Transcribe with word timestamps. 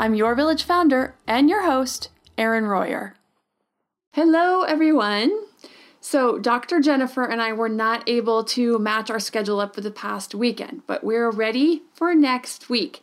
I'm 0.00 0.14
your 0.14 0.34
village 0.34 0.62
founder 0.62 1.14
and 1.26 1.50
your 1.50 1.66
host, 1.66 2.08
Erin 2.38 2.64
Royer. 2.64 3.16
Hello, 4.14 4.62
everyone. 4.62 5.30
So, 6.00 6.38
Dr. 6.38 6.80
Jennifer 6.80 7.22
and 7.26 7.42
I 7.42 7.52
were 7.52 7.68
not 7.68 8.08
able 8.08 8.42
to 8.44 8.78
match 8.78 9.10
our 9.10 9.20
schedule 9.20 9.60
up 9.60 9.74
for 9.74 9.82
the 9.82 9.90
past 9.90 10.34
weekend, 10.34 10.84
but 10.86 11.04
we're 11.04 11.30
ready 11.30 11.82
for 11.92 12.14
next 12.14 12.70
week. 12.70 13.02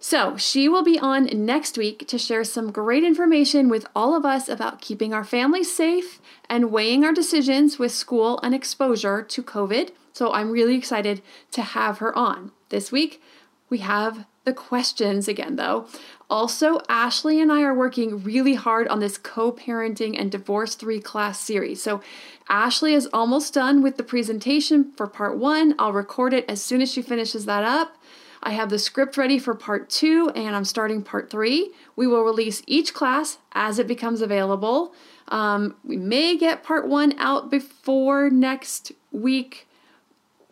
So, 0.00 0.36
she 0.36 0.68
will 0.68 0.84
be 0.84 0.98
on 0.98 1.30
next 1.32 1.78
week 1.78 2.06
to 2.08 2.18
share 2.18 2.44
some 2.44 2.72
great 2.72 3.04
information 3.04 3.70
with 3.70 3.86
all 3.96 4.14
of 4.14 4.26
us 4.26 4.50
about 4.50 4.82
keeping 4.82 5.14
our 5.14 5.24
families 5.24 5.74
safe 5.74 6.20
and 6.46 6.70
weighing 6.70 7.06
our 7.06 7.14
decisions 7.14 7.78
with 7.78 7.90
school 7.90 8.38
and 8.42 8.54
exposure 8.54 9.22
to 9.22 9.42
COVID. 9.42 9.92
So, 10.12 10.30
I'm 10.30 10.50
really 10.50 10.76
excited 10.76 11.22
to 11.52 11.62
have 11.62 12.00
her 12.00 12.14
on. 12.14 12.52
This 12.68 12.92
week, 12.92 13.22
we 13.70 13.78
have 13.78 14.26
the 14.44 14.52
questions 14.52 15.28
again, 15.28 15.56
though. 15.56 15.86
Also, 16.28 16.80
Ashley 16.88 17.40
and 17.40 17.52
I 17.52 17.62
are 17.62 17.74
working 17.74 18.22
really 18.22 18.54
hard 18.54 18.88
on 18.88 19.00
this 19.00 19.18
co 19.18 19.52
parenting 19.52 20.18
and 20.18 20.32
divorce 20.32 20.74
three 20.74 21.00
class 21.00 21.38
series. 21.38 21.82
So, 21.82 22.00
Ashley 22.48 22.94
is 22.94 23.08
almost 23.12 23.54
done 23.54 23.82
with 23.82 23.96
the 23.96 24.02
presentation 24.02 24.92
for 24.96 25.06
part 25.06 25.38
one. 25.38 25.74
I'll 25.78 25.92
record 25.92 26.34
it 26.34 26.44
as 26.48 26.62
soon 26.62 26.82
as 26.82 26.92
she 26.92 27.02
finishes 27.02 27.44
that 27.46 27.64
up. 27.64 27.96
I 28.42 28.50
have 28.50 28.70
the 28.70 28.78
script 28.78 29.16
ready 29.16 29.38
for 29.38 29.54
part 29.54 29.88
two, 29.88 30.32
and 30.34 30.56
I'm 30.56 30.64
starting 30.64 31.02
part 31.02 31.30
three. 31.30 31.70
We 31.94 32.08
will 32.08 32.24
release 32.24 32.62
each 32.66 32.92
class 32.92 33.38
as 33.52 33.78
it 33.78 33.86
becomes 33.86 34.20
available. 34.20 34.94
Um, 35.28 35.76
we 35.84 35.96
may 35.96 36.36
get 36.36 36.64
part 36.64 36.88
one 36.88 37.14
out 37.18 37.50
before 37.50 38.30
next 38.30 38.90
week, 39.12 39.68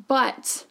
but 0.06 0.66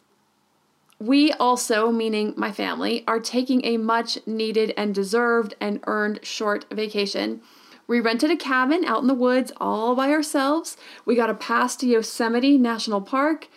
we 1.00 1.32
also, 1.32 1.90
meaning 1.90 2.34
my 2.36 2.52
family, 2.52 3.04
are 3.08 3.20
taking 3.20 3.64
a 3.64 3.78
much 3.78 4.18
needed 4.26 4.74
and 4.76 4.94
deserved 4.94 5.54
and 5.58 5.80
earned 5.86 6.20
short 6.22 6.66
vacation. 6.70 7.40
We 7.86 8.00
rented 8.00 8.30
a 8.30 8.36
cabin 8.36 8.84
out 8.84 9.00
in 9.00 9.08
the 9.08 9.14
woods 9.14 9.50
all 9.56 9.96
by 9.96 10.10
ourselves. 10.10 10.76
We 11.06 11.16
got 11.16 11.30
a 11.30 11.34
pass 11.34 11.74
to 11.76 11.86
Yosemite 11.86 12.58
National 12.58 13.00
Park, 13.00 13.48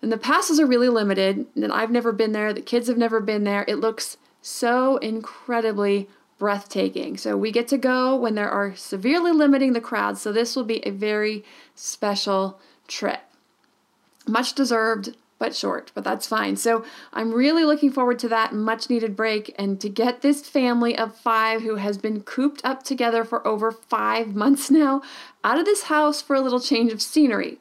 and 0.00 0.12
the 0.12 0.16
passes 0.16 0.60
are 0.60 0.66
really 0.66 0.88
limited. 0.88 1.46
And 1.56 1.72
I've 1.72 1.90
never 1.90 2.12
been 2.12 2.32
there, 2.32 2.52
the 2.52 2.62
kids 2.62 2.86
have 2.86 2.96
never 2.96 3.20
been 3.20 3.42
there. 3.42 3.64
It 3.66 3.80
looks 3.80 4.16
so 4.40 4.96
incredibly 4.98 6.08
breathtaking. 6.38 7.16
So 7.16 7.36
we 7.36 7.50
get 7.50 7.66
to 7.68 7.78
go 7.78 8.14
when 8.16 8.36
there 8.36 8.50
are 8.50 8.76
severely 8.76 9.32
limiting 9.32 9.72
the 9.72 9.80
crowds. 9.80 10.22
So 10.22 10.32
this 10.32 10.54
will 10.54 10.64
be 10.64 10.86
a 10.86 10.90
very 10.90 11.44
special 11.74 12.60
trip. 12.86 13.20
Much 14.26 14.54
deserved, 14.54 15.16
but 15.42 15.56
short, 15.56 15.90
but 15.92 16.04
that's 16.04 16.24
fine. 16.24 16.54
So 16.54 16.84
I'm 17.12 17.34
really 17.34 17.64
looking 17.64 17.90
forward 17.90 18.20
to 18.20 18.28
that 18.28 18.54
much 18.54 18.88
needed 18.88 19.16
break 19.16 19.52
and 19.58 19.80
to 19.80 19.88
get 19.88 20.22
this 20.22 20.48
family 20.48 20.96
of 20.96 21.16
five 21.16 21.62
who 21.62 21.74
has 21.74 21.98
been 21.98 22.20
cooped 22.20 22.60
up 22.62 22.84
together 22.84 23.24
for 23.24 23.44
over 23.44 23.72
five 23.72 24.36
months 24.36 24.70
now 24.70 25.02
out 25.42 25.58
of 25.58 25.64
this 25.64 25.84
house 25.84 26.22
for 26.22 26.36
a 26.36 26.40
little 26.40 26.60
change 26.60 26.92
of 26.92 27.02
scenery. 27.02 27.58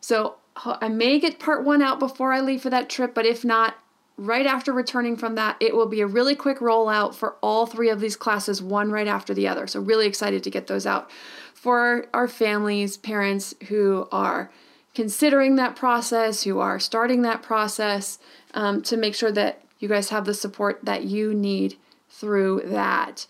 So 0.00 0.36
I 0.64 0.88
may 0.88 1.18
get 1.18 1.40
part 1.40 1.64
one 1.64 1.82
out 1.82 1.98
before 1.98 2.32
I 2.32 2.40
leave 2.40 2.62
for 2.62 2.70
that 2.70 2.88
trip, 2.88 3.16
but 3.16 3.26
if 3.26 3.44
not, 3.44 3.74
right 4.16 4.46
after 4.46 4.72
returning 4.72 5.16
from 5.16 5.34
that, 5.34 5.56
it 5.58 5.74
will 5.74 5.88
be 5.88 6.02
a 6.02 6.06
really 6.06 6.36
quick 6.36 6.58
rollout 6.60 7.16
for 7.16 7.34
all 7.42 7.66
three 7.66 7.90
of 7.90 7.98
these 7.98 8.14
classes, 8.14 8.62
one 8.62 8.92
right 8.92 9.08
after 9.08 9.34
the 9.34 9.48
other. 9.48 9.66
So, 9.66 9.80
really 9.80 10.06
excited 10.06 10.44
to 10.44 10.50
get 10.50 10.68
those 10.68 10.86
out 10.86 11.10
for 11.52 12.06
our 12.14 12.28
families, 12.28 12.96
parents 12.96 13.54
who 13.68 14.06
are 14.12 14.52
considering 14.94 15.56
that 15.56 15.76
process, 15.76 16.42
who 16.42 16.58
are 16.58 16.78
starting 16.78 17.22
that 17.22 17.42
process, 17.42 18.18
um, 18.54 18.82
to 18.82 18.96
make 18.96 19.14
sure 19.14 19.32
that 19.32 19.62
you 19.78 19.88
guys 19.88 20.10
have 20.10 20.24
the 20.24 20.34
support 20.34 20.80
that 20.84 21.04
you 21.04 21.34
need 21.34 21.76
through 22.08 22.62
that. 22.66 23.26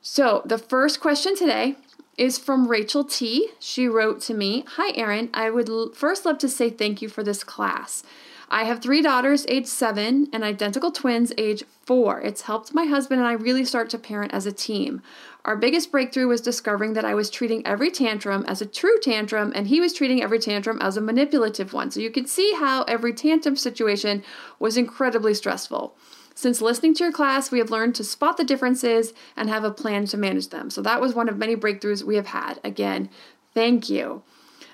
So, 0.00 0.42
the 0.44 0.58
first 0.58 1.00
question 1.00 1.36
today 1.36 1.76
is 2.18 2.36
from 2.36 2.68
Rachel 2.68 3.04
T. 3.04 3.48
She 3.58 3.88
wrote 3.88 4.20
to 4.22 4.34
me 4.34 4.64
Hi, 4.76 4.92
Erin. 4.96 5.30
I 5.32 5.50
would 5.50 5.68
l- 5.68 5.92
first 5.94 6.26
love 6.26 6.38
to 6.38 6.48
say 6.48 6.68
thank 6.68 7.00
you 7.00 7.08
for 7.08 7.22
this 7.22 7.44
class. 7.44 8.02
I 8.50 8.64
have 8.64 8.80
three 8.80 9.02
daughters, 9.02 9.44
age 9.48 9.66
seven, 9.66 10.28
and 10.32 10.42
identical 10.42 10.90
twins, 10.90 11.32
age 11.36 11.64
four. 11.84 12.20
It's 12.20 12.42
helped 12.42 12.74
my 12.74 12.86
husband 12.86 13.20
and 13.20 13.28
I 13.28 13.32
really 13.32 13.64
start 13.64 13.90
to 13.90 13.98
parent 13.98 14.32
as 14.32 14.46
a 14.46 14.52
team. 14.52 15.02
Our 15.44 15.56
biggest 15.56 15.90
breakthrough 15.92 16.28
was 16.28 16.40
discovering 16.40 16.94
that 16.94 17.04
I 17.04 17.14
was 17.14 17.30
treating 17.30 17.66
every 17.66 17.90
tantrum 17.90 18.44
as 18.48 18.60
a 18.60 18.66
true 18.66 18.98
tantrum, 19.00 19.52
and 19.54 19.68
he 19.68 19.80
was 19.80 19.92
treating 19.92 20.22
every 20.22 20.38
tantrum 20.38 20.78
as 20.80 20.96
a 20.96 21.00
manipulative 21.00 21.72
one. 21.72 21.90
So 21.90 22.00
you 22.00 22.10
can 22.10 22.26
see 22.26 22.54
how 22.54 22.82
every 22.82 23.12
tantrum 23.12 23.56
situation 23.56 24.22
was 24.58 24.76
incredibly 24.76 25.34
stressful. 25.34 25.96
Since 26.38 26.60
listening 26.60 26.94
to 26.94 27.02
your 27.02 27.12
class, 27.12 27.50
we 27.50 27.58
have 27.58 27.72
learned 27.72 27.96
to 27.96 28.04
spot 28.04 28.36
the 28.36 28.44
differences 28.44 29.12
and 29.36 29.48
have 29.48 29.64
a 29.64 29.72
plan 29.72 30.06
to 30.06 30.16
manage 30.16 30.50
them. 30.50 30.70
So 30.70 30.80
that 30.82 31.00
was 31.00 31.12
one 31.12 31.28
of 31.28 31.36
many 31.36 31.56
breakthroughs 31.56 32.04
we 32.04 32.14
have 32.14 32.28
had. 32.28 32.60
Again, 32.62 33.10
thank 33.54 33.90
you. 33.90 34.22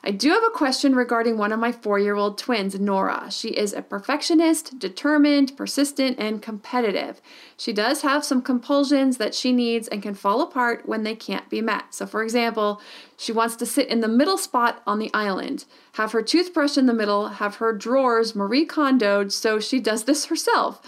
I 0.03 0.11
do 0.11 0.29
have 0.29 0.43
a 0.45 0.51
question 0.51 0.95
regarding 0.95 1.39
one 1.39 1.53
of 1.53 1.59
my 1.59 1.73
four 1.73 1.99
year 1.99 2.17
old 2.17 2.37
twins, 2.37 2.79
Nora. 2.79 3.31
She 3.31 3.49
is 3.49 3.73
a 3.73 3.81
perfectionist, 3.81 4.79
determined, 4.79 5.57
persistent, 5.57 6.19
and 6.19 6.43
competitive. 6.43 7.23
She 7.57 7.73
does 7.73 8.03
have 8.03 8.27
some 8.27 8.43
compulsions 8.43 9.17
that 9.17 9.35
she 9.35 9.51
needs 9.51 9.89
and 9.89 10.03
can 10.03 10.13
fall 10.13 10.43
apart 10.43 10.87
when 10.87 11.03
they 11.03 11.15
can't 11.15 11.49
be 11.49 11.63
met. 11.63 11.95
So, 11.95 12.05
for 12.05 12.23
example, 12.23 12.83
she 13.17 13.33
wants 13.33 13.57
to 13.57 13.65
sit 13.65 13.89
in 13.89 14.03
the 14.03 14.07
middle 14.07 14.37
spot 14.37 14.83
on 14.87 14.99
the 14.99 15.11
island, 15.15 15.65
have 15.93 16.13
her 16.13 16.21
toothbrush 16.21 16.77
in 16.77 16.85
the 16.85 16.93
middle, 16.93 17.29
have 17.29 17.55
her 17.55 17.73
drawers 17.73 18.35
Marie 18.35 18.67
Kondoed, 18.67 19.33
so 19.33 19.59
she 19.59 19.81
does 19.81 20.05
this 20.05 20.27
herself. 20.27 20.83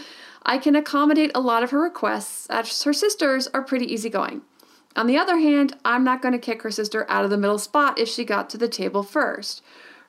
I 0.48 0.58
can 0.58 0.76
accommodate 0.76 1.32
a 1.34 1.40
lot 1.40 1.64
of 1.64 1.72
her 1.72 1.80
requests, 1.80 2.46
as 2.48 2.84
her 2.84 2.92
sisters 2.92 3.48
are 3.48 3.62
pretty 3.62 3.92
easygoing. 3.92 4.42
On 4.94 5.08
the 5.08 5.18
other 5.18 5.38
hand, 5.38 5.76
I'm 5.84 6.04
not 6.04 6.22
going 6.22 6.32
to 6.32 6.38
kick 6.38 6.62
her 6.62 6.70
sister 6.70 7.04
out 7.10 7.24
of 7.24 7.30
the 7.30 7.36
middle 7.36 7.58
spot 7.58 7.98
if 7.98 8.08
she 8.08 8.24
got 8.24 8.48
to 8.50 8.56
the 8.56 8.68
table 8.68 9.02
first. 9.02 9.60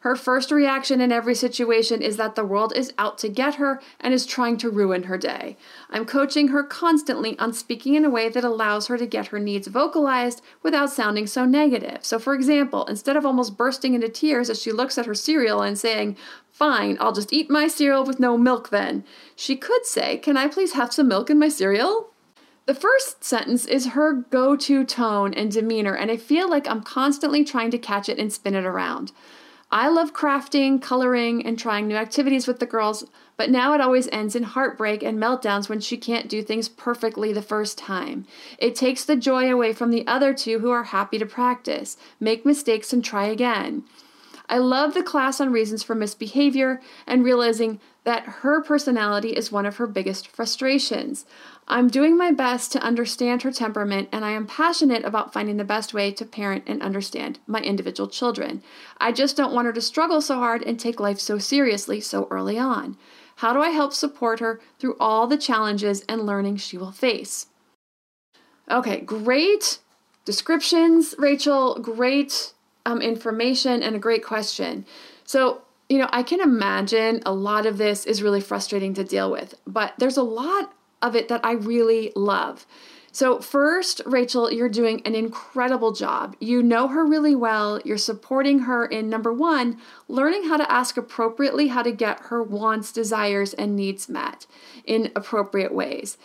Her 0.07 0.15
first 0.15 0.51
reaction 0.51 1.01
in 1.01 1.12
every 1.12 1.36
situation 1.36 2.01
is 2.01 2.15
that 2.15 2.36
the 2.36 2.45
world 2.45 2.71
is 2.74 2.94
out 2.98 3.18
to 3.18 3.27
get 3.27 3.56
her 3.56 3.81
and 4.00 4.13
is 4.13 4.25
trying 4.25 4.56
to 4.59 4.69
ruin 4.69 5.04
her 5.04 5.18
day. 5.18 5.57
I'm 5.89 6.06
coaching 6.06 6.48
her 6.48 6.63
constantly 6.63 7.38
on 7.39 7.51
speaking 7.51 7.95
in 7.95 8.06
a 8.06 8.09
way 8.09 8.30
that 8.30 8.45
allows 8.45 8.88
her 8.88 8.98
to 8.98 9.06
get 9.06 9.27
her 9.27 9.38
needs 9.38 9.68
vocalized 9.68 10.42
without 10.63 10.92
sounding 10.92 11.27
so 11.27 11.44
negative. 11.44 12.06
So, 12.06 12.19
for 12.19 12.33
example, 12.33 12.86
instead 12.86 13.18
of 13.18 13.25
almost 13.25 13.57
bursting 13.57 13.95
into 13.95 14.07
tears 14.07 14.50
as 14.50 14.62
she 14.62 14.71
looks 14.71 14.98
at 14.98 15.07
her 15.07 15.13
cereal 15.13 15.62
and 15.62 15.77
saying, 15.77 16.15
Fine, 16.53 16.95
I'll 17.01 17.12
just 17.12 17.33
eat 17.33 17.50
my 17.50 17.68
cereal 17.68 18.06
with 18.06 18.18
no 18.18 18.38
milk 18.38 18.69
then, 18.69 19.03
she 19.36 19.57
could 19.57 19.86
say, 19.86 20.15
Can 20.19 20.38
I 20.38 20.48
please 20.48 20.71
have 20.71 20.94
some 20.94 21.10
milk 21.10 21.30
in 21.30 21.38
my 21.38 21.50
cereal? 21.50 22.12
The 22.65 22.74
first 22.74 23.25
sentence 23.25 23.65
is 23.65 23.88
her 23.88 24.13
go 24.13 24.56
to 24.56 24.86
tone 24.86 25.33
and 25.33 25.51
demeanor, 25.51 25.95
and 25.95 26.10
I 26.10 26.15
feel 26.15 26.50
like 26.50 26.65
I'm 26.65 26.81
constantly 26.81 27.44
trying 27.44 27.71
to 27.71 27.77
catch 27.77 28.07
it 28.07 28.18
and 28.18 28.31
spin 28.31 28.56
it 28.56 28.63
around. 28.63 29.12
I 29.69 29.89
love 29.89 30.13
crafting, 30.13 30.81
coloring, 30.81 31.45
and 31.45 31.59
trying 31.59 31.87
new 31.87 31.95
activities 31.95 32.47
with 32.47 32.59
the 32.59 32.65
girls, 32.65 33.05
but 33.35 33.49
now 33.49 33.73
it 33.73 33.81
always 33.81 34.07
ends 34.13 34.33
in 34.33 34.43
heartbreak 34.43 35.03
and 35.03 35.19
meltdowns 35.19 35.67
when 35.67 35.81
she 35.81 35.97
can't 35.97 36.29
do 36.29 36.41
things 36.41 36.69
perfectly 36.69 37.33
the 37.33 37.41
first 37.41 37.77
time. 37.77 38.25
It 38.57 38.75
takes 38.75 39.03
the 39.03 39.17
joy 39.17 39.51
away 39.51 39.73
from 39.73 39.91
the 39.91 40.07
other 40.07 40.33
two 40.33 40.59
who 40.59 40.71
are 40.71 40.85
happy 40.85 41.17
to 41.17 41.25
practice, 41.25 41.97
make 42.17 42.45
mistakes, 42.45 42.93
and 42.93 43.03
try 43.03 43.25
again. 43.25 43.83
I 44.49 44.59
love 44.59 44.93
the 44.93 45.03
class 45.03 45.41
on 45.41 45.51
reasons 45.51 45.83
for 45.83 45.93
misbehavior 45.93 46.79
and 47.05 47.25
realizing 47.25 47.81
that 48.05 48.23
her 48.23 48.61
personality 48.61 49.31
is 49.31 49.51
one 49.51 49.65
of 49.65 49.75
her 49.75 49.87
biggest 49.87 50.29
frustrations. 50.29 51.25
I'm 51.69 51.89
doing 51.89 52.17
my 52.17 52.31
best 52.31 52.71
to 52.71 52.81
understand 52.81 53.43
her 53.43 53.51
temperament, 53.51 54.07
and 54.13 54.23
I 54.23 54.31
am 54.31 54.47
passionate 54.47 55.03
about 55.03 55.33
finding 55.33 55.57
the 55.57 55.65
best 55.65 55.93
way 55.93 56.11
to 56.11 56.25
parent 56.25 56.63
and 56.65 56.81
understand 56.81 57.39
my 57.45 57.59
individual 57.59 58.07
children. 58.07 58.63
I 58.99 59.11
just 59.11 59.35
don't 59.35 59.53
want 59.53 59.65
her 59.65 59.73
to 59.73 59.81
struggle 59.81 60.21
so 60.21 60.35
hard 60.35 60.63
and 60.63 60.79
take 60.79 61.01
life 61.01 61.19
so 61.19 61.37
seriously 61.37 61.99
so 61.99 62.27
early 62.31 62.57
on. 62.57 62.97
How 63.37 63.51
do 63.53 63.59
I 63.59 63.69
help 63.69 63.93
support 63.93 64.39
her 64.39 64.61
through 64.79 64.95
all 64.97 65.27
the 65.27 65.37
challenges 65.37 66.05
and 66.07 66.25
learning 66.25 66.57
she 66.57 66.77
will 66.77 66.93
face? 66.93 67.47
Okay, 68.71 69.01
great 69.01 69.79
descriptions, 70.23 71.15
Rachel. 71.17 71.79
Great 71.81 72.53
um, 72.85 73.01
information 73.01 73.83
and 73.83 73.95
a 73.95 73.99
great 73.99 74.23
question. 74.23 74.85
So, 75.25 75.61
you 75.89 75.97
know, 75.97 76.09
I 76.11 76.23
can 76.23 76.39
imagine 76.39 77.21
a 77.25 77.33
lot 77.33 77.65
of 77.65 77.77
this 77.77 78.05
is 78.05 78.23
really 78.23 78.41
frustrating 78.41 78.93
to 78.93 79.03
deal 79.03 79.29
with, 79.29 79.55
but 79.67 79.93
there's 79.97 80.17
a 80.17 80.23
lot 80.23 80.73
of 81.01 81.15
it 81.15 81.27
that 81.27 81.44
I 81.44 81.53
really 81.53 82.11
love. 82.15 82.65
So, 83.11 83.39
first, 83.39 83.99
Rachel, 84.05 84.51
you're 84.51 84.69
doing 84.69 85.01
an 85.03 85.15
incredible 85.15 85.91
job. 85.91 86.35
You 86.39 86.61
know 86.61 86.88
her 86.88 87.03
really 87.03 87.33
well. 87.33 87.79
You're 87.83 87.97
supporting 87.97 88.59
her 88.59 88.85
in 88.85 89.09
number 89.09 89.33
one, 89.33 89.79
learning 90.07 90.49
how 90.49 90.57
to 90.57 90.71
ask 90.71 90.97
appropriately 90.97 91.69
how 91.69 91.81
to 91.81 91.91
get 91.91 92.19
her 92.25 92.44
wants, 92.44 92.91
desires, 92.91 93.55
and 93.55 93.75
needs 93.75 94.07
met 94.07 94.45
in 94.85 95.11
appropriate 95.15 95.73
ways. 95.73 96.19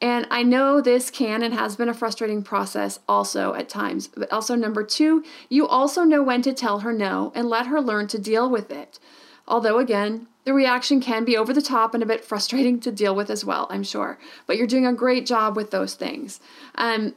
And 0.00 0.26
I 0.30 0.42
know 0.42 0.80
this 0.80 1.10
can 1.10 1.42
and 1.42 1.52
has 1.52 1.76
been 1.76 1.88
a 1.88 1.94
frustrating 1.94 2.42
process 2.42 3.00
also 3.08 3.52
at 3.54 3.68
times. 3.68 4.08
But 4.08 4.32
also, 4.32 4.54
number 4.54 4.84
two, 4.84 5.24
you 5.50 5.66
also 5.66 6.04
know 6.04 6.22
when 6.22 6.40
to 6.42 6.54
tell 6.54 6.78
her 6.78 6.94
no 6.94 7.32
and 7.34 7.48
let 7.48 7.66
her 7.66 7.80
learn 7.80 8.06
to 8.08 8.18
deal 8.18 8.48
with 8.48 8.70
it. 8.70 8.98
Although, 9.46 9.78
again, 9.78 10.28
the 10.48 10.54
reaction 10.54 10.98
can 10.98 11.26
be 11.26 11.36
over 11.36 11.52
the 11.52 11.60
top 11.60 11.92
and 11.92 12.02
a 12.02 12.06
bit 12.06 12.24
frustrating 12.24 12.80
to 12.80 12.90
deal 12.90 13.14
with 13.14 13.28
as 13.28 13.44
well, 13.44 13.66
I'm 13.68 13.82
sure. 13.82 14.18
But 14.46 14.56
you're 14.56 14.66
doing 14.66 14.86
a 14.86 14.94
great 14.94 15.26
job 15.26 15.56
with 15.56 15.70
those 15.70 15.92
things. 15.92 16.40
Um, 16.76 17.14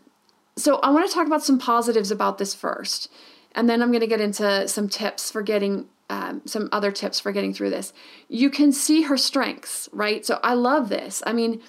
so, 0.57 0.79
I 0.79 0.89
want 0.89 1.07
to 1.07 1.13
talk 1.13 1.27
about 1.27 1.41
some 1.41 1.57
positives 1.57 2.11
about 2.11 2.39
this 2.39 2.53
first. 2.53 3.09
And 3.53 3.69
then 3.69 3.81
I'm 3.81 3.87
going 3.87 4.01
to 4.01 4.07
get 4.07 4.19
into 4.19 4.67
some 4.67 4.89
tips 4.89 5.31
for 5.31 5.41
getting 5.41 5.87
um, 6.09 6.41
some 6.45 6.67
other 6.73 6.91
tips 6.91 7.21
for 7.21 7.31
getting 7.31 7.53
through 7.53 7.69
this. 7.69 7.93
You 8.27 8.49
can 8.49 8.73
see 8.73 9.03
her 9.03 9.15
strengths, 9.15 9.87
right? 9.93 10.25
So 10.25 10.41
I 10.43 10.53
love 10.53 10.89
this. 10.89 11.23
I 11.25 11.31
mean, 11.31 11.61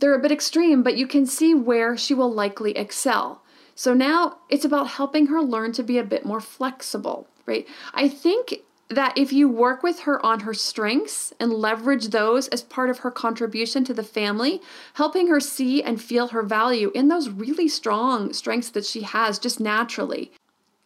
they're 0.00 0.14
a 0.14 0.20
bit 0.20 0.30
extreme, 0.30 0.82
but 0.82 0.98
you 0.98 1.06
can 1.06 1.24
see 1.24 1.54
where 1.54 1.96
she 1.96 2.12
will 2.12 2.30
likely 2.30 2.72
excel. 2.72 3.42
So 3.74 3.94
now 3.94 4.40
it's 4.50 4.66
about 4.66 4.88
helping 4.88 5.28
her 5.28 5.40
learn 5.40 5.72
to 5.72 5.82
be 5.82 5.96
a 5.96 6.04
bit 6.04 6.26
more 6.26 6.42
flexible, 6.42 7.28
right? 7.46 7.66
I 7.94 8.08
think 8.08 8.56
that 8.90 9.16
if 9.18 9.32
you 9.32 9.48
work 9.48 9.82
with 9.82 10.00
her 10.00 10.24
on 10.24 10.40
her 10.40 10.54
strengths 10.54 11.34
and 11.38 11.52
leverage 11.52 12.08
those 12.08 12.48
as 12.48 12.62
part 12.62 12.88
of 12.88 13.00
her 13.00 13.10
contribution 13.10 13.84
to 13.84 13.92
the 13.92 14.02
family, 14.02 14.62
helping 14.94 15.28
her 15.28 15.40
see 15.40 15.82
and 15.82 16.00
feel 16.00 16.28
her 16.28 16.42
value 16.42 16.90
in 16.94 17.08
those 17.08 17.28
really 17.28 17.68
strong 17.68 18.32
strengths 18.32 18.70
that 18.70 18.86
she 18.86 19.02
has 19.02 19.38
just 19.38 19.60
naturally. 19.60 20.32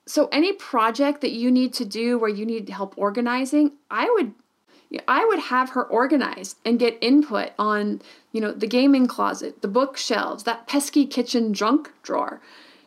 So, 0.04 0.28
any 0.32 0.52
project 0.52 1.20
that 1.20 1.30
you 1.30 1.50
need 1.50 1.72
to 1.74 1.84
do 1.84 2.18
where 2.18 2.28
you 2.28 2.44
need 2.44 2.68
help 2.68 2.94
organizing, 2.96 3.72
I 3.88 4.10
would 4.10 4.34
I 5.08 5.24
would 5.24 5.38
have 5.38 5.70
her 5.70 5.84
organize 5.84 6.56
and 6.64 6.78
get 6.78 6.98
input 7.00 7.52
on, 7.58 8.02
you 8.32 8.40
know, 8.40 8.52
the 8.52 8.66
gaming 8.66 9.06
closet, 9.06 9.62
the 9.62 9.68
bookshelves, 9.68 10.44
that 10.44 10.66
pesky 10.66 11.06
kitchen 11.06 11.54
junk 11.54 11.92
drawer. 12.02 12.40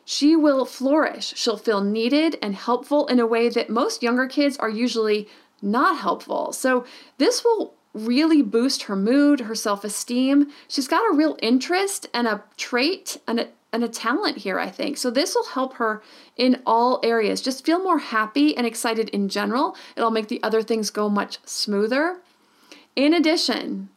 She 0.08 0.36
will 0.36 0.64
flourish. 0.64 1.34
She'll 1.36 1.56
feel 1.56 1.82
needed 1.82 2.38
and 2.40 2.54
helpful 2.54 3.08
in 3.08 3.18
a 3.18 3.26
way 3.26 3.48
that 3.48 3.68
most 3.68 4.04
younger 4.04 4.28
kids 4.28 4.56
are 4.56 4.70
usually 4.70 5.28
not 5.60 5.98
helpful. 5.98 6.52
So, 6.52 6.84
this 7.18 7.42
will 7.42 7.74
really 7.92 8.40
boost 8.40 8.84
her 8.84 8.94
mood, 8.94 9.40
her 9.40 9.56
self 9.56 9.82
esteem. 9.82 10.52
She's 10.68 10.86
got 10.86 11.10
a 11.10 11.16
real 11.16 11.36
interest 11.42 12.08
and 12.14 12.28
a 12.28 12.44
trait 12.56 13.18
and 13.26 13.40
a, 13.40 13.48
and 13.72 13.82
a 13.82 13.88
talent 13.88 14.38
here, 14.38 14.60
I 14.60 14.70
think. 14.70 14.96
So, 14.96 15.10
this 15.10 15.34
will 15.34 15.46
help 15.46 15.74
her 15.74 16.04
in 16.36 16.62
all 16.64 17.00
areas. 17.02 17.42
Just 17.42 17.66
feel 17.66 17.82
more 17.82 17.98
happy 17.98 18.56
and 18.56 18.64
excited 18.64 19.08
in 19.08 19.28
general. 19.28 19.76
It'll 19.96 20.12
make 20.12 20.28
the 20.28 20.42
other 20.44 20.62
things 20.62 20.90
go 20.90 21.08
much 21.08 21.38
smoother. 21.44 22.18
In 22.94 23.12
addition, 23.12 23.88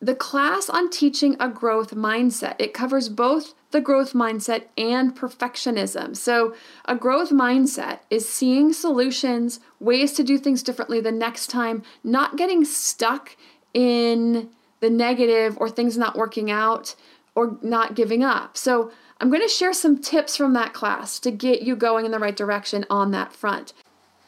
the 0.00 0.14
class 0.14 0.70
on 0.70 0.88
teaching 0.88 1.36
a 1.38 1.48
growth 1.48 1.94
mindset, 1.94 2.56
it 2.58 2.72
covers 2.72 3.08
both 3.08 3.54
the 3.70 3.80
growth 3.80 4.14
mindset 4.14 4.64
and 4.78 5.14
perfectionism. 5.14 6.16
So, 6.16 6.54
a 6.86 6.96
growth 6.96 7.30
mindset 7.30 8.00
is 8.08 8.28
seeing 8.28 8.72
solutions, 8.72 9.60
ways 9.78 10.12
to 10.14 10.24
do 10.24 10.38
things 10.38 10.62
differently 10.62 11.00
the 11.00 11.12
next 11.12 11.48
time, 11.48 11.82
not 12.02 12.36
getting 12.36 12.64
stuck 12.64 13.36
in 13.74 14.48
the 14.80 14.90
negative 14.90 15.56
or 15.58 15.68
things 15.68 15.98
not 15.98 16.16
working 16.16 16.50
out 16.50 16.94
or 17.34 17.58
not 17.62 17.94
giving 17.94 18.24
up. 18.24 18.56
So, 18.56 18.90
I'm 19.20 19.28
going 19.28 19.42
to 19.42 19.48
share 19.48 19.74
some 19.74 19.98
tips 19.98 20.34
from 20.34 20.54
that 20.54 20.72
class 20.72 21.20
to 21.20 21.30
get 21.30 21.60
you 21.60 21.76
going 21.76 22.06
in 22.06 22.10
the 22.10 22.18
right 22.18 22.34
direction 22.34 22.86
on 22.88 23.10
that 23.10 23.34
front. 23.34 23.74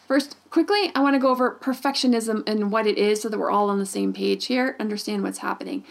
First, 0.07 0.37
quickly, 0.51 0.91
I 0.95 1.01
want 1.01 1.15
to 1.15 1.21
go 1.21 1.31
over 1.31 1.59
perfectionism 1.61 2.47
and 2.47 2.71
what 2.71 2.87
it 2.87 2.99
is 2.99 3.23
so 3.23 3.29
that 3.29 3.39
we're 3.39 3.51
all 3.51 3.71
on 3.71 3.79
the 3.79 3.87
same 3.87 4.13
page 4.13 4.47
here, 4.47 4.77
understand 4.79 5.23
what's 5.23 5.39
happening. 5.39 5.85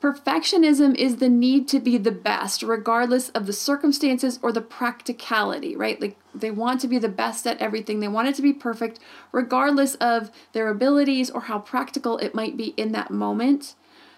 Perfectionism 0.00 0.94
is 0.94 1.16
the 1.16 1.28
need 1.28 1.66
to 1.68 1.80
be 1.80 1.98
the 1.98 2.12
best, 2.12 2.62
regardless 2.62 3.30
of 3.30 3.46
the 3.46 3.52
circumstances 3.52 4.38
or 4.42 4.52
the 4.52 4.60
practicality, 4.60 5.74
right? 5.74 6.00
Like 6.00 6.16
they 6.32 6.52
want 6.52 6.80
to 6.82 6.88
be 6.88 6.98
the 6.98 7.08
best 7.08 7.48
at 7.48 7.58
everything. 7.58 7.98
They 7.98 8.06
want 8.06 8.28
it 8.28 8.36
to 8.36 8.42
be 8.42 8.52
perfect, 8.52 9.00
regardless 9.32 9.96
of 9.96 10.30
their 10.52 10.68
abilities 10.68 11.30
or 11.30 11.42
how 11.42 11.58
practical 11.58 12.16
it 12.18 12.32
might 12.32 12.56
be 12.56 12.68
in 12.76 12.92
that 12.92 13.10
moment. 13.10 13.74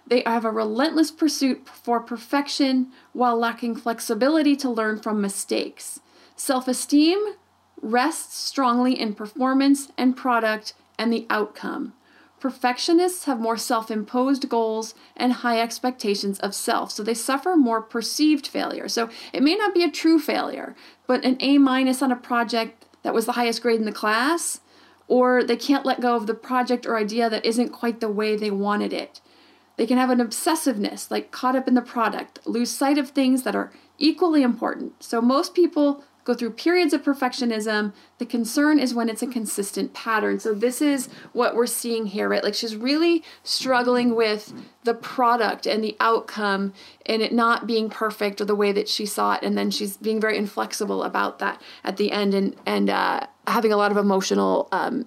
They 0.07 0.23
have 0.27 0.45
a 0.45 0.51
relentless 0.51 1.11
pursuit 1.11 1.67
for 1.67 2.01
perfection 2.01 2.93
while 3.15 3.39
lacking 3.39 3.77
flexibility 3.77 4.57
to 4.57 4.69
learn 4.69 5.01
from 5.01 5.23
mistakes. 5.23 6.01
Self 6.37 6.69
esteem 6.69 7.37
rests 7.83 8.37
strongly 8.37 8.99
in 8.99 9.15
performance 9.15 9.89
and 9.97 10.17
product 10.17 10.75
and 10.99 11.13
the 11.13 11.27
outcome. 11.31 11.95
Perfectionists 12.41 13.25
have 13.25 13.39
more 13.39 13.59
self 13.59 13.91
imposed 13.91 14.49
goals 14.49 14.95
and 15.15 15.33
high 15.35 15.61
expectations 15.61 16.41
of 16.41 16.55
self, 16.55 16.91
so 16.91 17.03
they 17.03 17.15
suffer 17.15 17.55
more 17.55 17.83
perceived 17.83 18.47
failure. 18.47 18.89
So 18.89 19.11
it 19.33 19.43
may 19.43 19.57
not 19.57 19.75
be 19.75 19.85
a 19.85 19.91
true 19.91 20.19
failure, 20.19 20.75
but 21.07 21.23
an 21.25 21.37
A 21.41 21.59
minus 21.59 22.01
on 22.01 22.11
a 22.11 22.17
project 22.17 22.87
that 23.03 23.13
was 23.13 23.27
the 23.27 23.33
highest 23.33 23.61
grade 23.61 23.79
in 23.79 23.85
the 23.85 23.93
class, 23.93 24.61
or 25.07 25.45
they 25.45 25.57
can't 25.57 25.85
let 25.85 26.01
go 26.01 26.17
of 26.17 26.27
the 26.27 26.35
project 26.35 26.87
or 26.87 26.97
idea 26.97 27.29
that 27.29 27.45
isn't 27.45 27.71
quite 27.71 28.01
the 28.01 28.09
way 28.09 28.37
they 28.37 28.51
wanted 28.51 28.95
it. 28.95 29.21
They 29.77 29.87
can 29.87 29.99
have 29.99 30.11
an 30.11 30.19
obsessiveness, 30.19 31.11
like 31.11 31.31
caught 31.31 31.57
up 31.57 31.69
in 31.69 31.75
the 31.75 31.83
product, 31.83 32.39
lose 32.47 32.71
sight 32.71 32.97
of 32.97 33.11
things 33.11 33.43
that 33.43 33.57
are 33.57 33.73
equally 33.99 34.43
important. 34.43 35.03
So 35.03 35.21
most 35.21 35.55
people 35.55 36.05
go 36.25 36.35
through 36.35 36.51
periods 36.51 36.93
of 36.93 37.03
perfectionism. 37.03 37.93
The 38.19 38.27
concern 38.27 38.79
is 38.79 38.95
when 38.95 39.09
it's 39.09 39.23
a 39.23 39.27
consistent 39.27 39.95
pattern. 39.95 40.39
So 40.39 40.55
this 40.55 40.83
is 40.83 41.09
what 41.33 41.55
we're 41.55 41.67
seeing 41.67 42.07
here, 42.07 42.29
right? 42.29 42.45
Like 42.45 42.55
she's 42.55 42.77
really 42.77 43.23
struggling 43.43 44.15
with 44.15 44.53
the 44.85 44.95
product 44.95 45.67
and 45.67 45.83
the 45.83 45.97
outcome 46.01 46.73
and 47.07 47.23
it 47.23 47.33
not 47.33 47.67
being 47.67 47.91
perfect 47.91 48.41
or 48.41 48.45
the 48.45 48.55
way 48.55 48.73
that 48.73 48.89
she 48.89 49.07
saw 49.07 49.35
it 49.35 49.43
and 49.43 49.57
then 49.57 49.71
she's 49.71 49.97
being 49.97 50.21
very 50.21 50.37
inflexible 50.37 51.03
about 51.03 51.39
that 51.39 51.61
at 51.85 51.97
the 51.97 52.13
end 52.13 52.35
and 52.35 52.57
and 52.67 52.89
uh, 52.89 53.27
having 53.47 53.73
a 53.73 53.77
lot 53.77 53.91
of 53.91 53.97
emotional 53.97 54.69
um, 54.73 55.07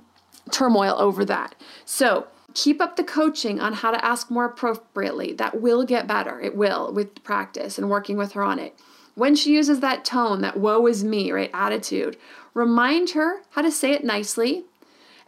turmoil 0.51 0.95
over 0.99 1.25
that. 1.25 1.55
So 1.85 2.27
keep 2.53 2.81
up 2.81 2.95
the 2.95 3.03
coaching 3.03 3.59
on 3.59 3.73
how 3.73 3.91
to 3.91 4.05
ask 4.05 4.29
more 4.29 4.45
appropriately. 4.45 5.33
That 5.33 5.61
will 5.61 5.83
get 5.85 6.07
better. 6.07 6.39
It 6.39 6.55
will 6.55 6.93
with 6.93 7.23
practice 7.23 7.77
and 7.77 7.89
working 7.89 8.17
with 8.17 8.33
her 8.33 8.43
on 8.43 8.59
it. 8.59 8.79
When 9.15 9.35
she 9.35 9.53
uses 9.53 9.79
that 9.79 10.05
tone, 10.05 10.41
that 10.41 10.57
woe 10.57 10.87
is 10.87 11.03
me, 11.03 11.31
right, 11.31 11.51
attitude, 11.53 12.17
remind 12.53 13.11
her 13.11 13.41
how 13.51 13.61
to 13.61 13.71
say 13.71 13.91
it 13.91 14.03
nicely 14.03 14.65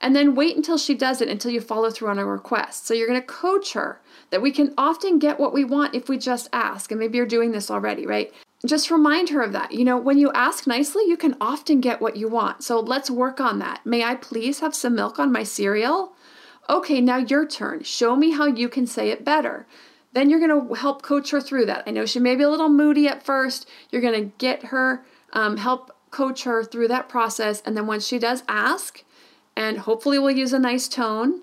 and 0.02 0.16
then 0.16 0.36
wait 0.36 0.56
until 0.56 0.78
she 0.78 0.94
does 0.94 1.22
it 1.22 1.30
until 1.30 1.52
you 1.52 1.62
follow 1.62 1.90
through 1.90 2.10
on 2.10 2.20
a 2.20 2.26
request. 2.26 2.86
So 2.86 2.94
you're 2.94 3.08
going 3.08 3.22
to 3.22 3.26
coach 3.26 3.74
her 3.74 4.00
that 4.30 4.42
we 4.42 4.52
can 4.52 4.74
often 4.78 5.20
get 5.20 5.40
what 5.40 5.54
we 5.54 5.64
want 5.64 5.96
if 5.96 6.10
we 6.10 6.18
just 6.18 6.50
ask. 6.52 6.92
And 6.92 7.00
maybe 7.00 7.18
you're 7.18 7.26
doing 7.26 7.52
this 7.52 7.72
already, 7.72 8.06
right? 8.06 8.34
Just 8.66 8.92
remind 8.92 9.30
her 9.30 9.42
of 9.42 9.54
that. 9.54 9.72
You 9.72 9.86
know, 9.86 9.98
when 9.98 10.18
you 10.18 10.32
ask 10.34 10.68
nicely, 10.68 11.04
you 11.08 11.18
can 11.18 11.36
often 11.40 11.82
get 11.82 12.02
what 12.02 12.18
you 12.18 12.28
want. 12.28 12.64
So 12.64 12.80
let's 12.80 13.10
work 13.10 13.40
on 13.40 13.60
that. 13.60 13.86
May 13.86 14.04
I 14.04 14.16
please 14.16 14.60
have 14.60 14.76
some 14.76 14.96
milk 14.96 15.20
on 15.20 15.32
my 15.32 15.44
cereal? 15.44 16.14
Okay, 16.70 17.00
now 17.00 17.18
your 17.18 17.46
turn. 17.48 17.84
Show 17.84 18.16
me 18.16 18.32
how 18.32 18.48
you 18.48 18.68
can 18.68 18.88
say 18.88 19.10
it 19.10 19.24
better. 19.24 19.68
Then 20.16 20.30
you're 20.30 20.40
going 20.40 20.68
to 20.68 20.74
help 20.76 21.02
coach 21.02 21.32
her 21.32 21.42
through 21.42 21.66
that. 21.66 21.84
I 21.86 21.92
know 21.92 22.06
she 22.06 22.20
may 22.20 22.38
be 22.38 22.44
a 22.44 22.50
little 22.50 22.70
moody 22.70 23.06
at 23.06 23.22
first. 23.22 23.70
You're 23.92 24.02
going 24.02 24.20
to 24.20 24.32
get 24.38 24.68
her, 24.68 25.04
um, 25.34 25.58
help 25.58 25.92
coach 26.10 26.46
her 26.46 26.64
through 26.64 26.88
that 26.88 27.10
process. 27.10 27.62
And 27.66 27.76
then 27.76 27.86
once 27.86 28.08
she 28.08 28.18
does 28.18 28.42
ask, 28.48 29.04
and 29.58 29.80
hopefully 29.80 30.18
we'll 30.18 30.38
use 30.38 30.54
a 30.54 30.60
nice 30.60 30.88
tone, 30.88 31.42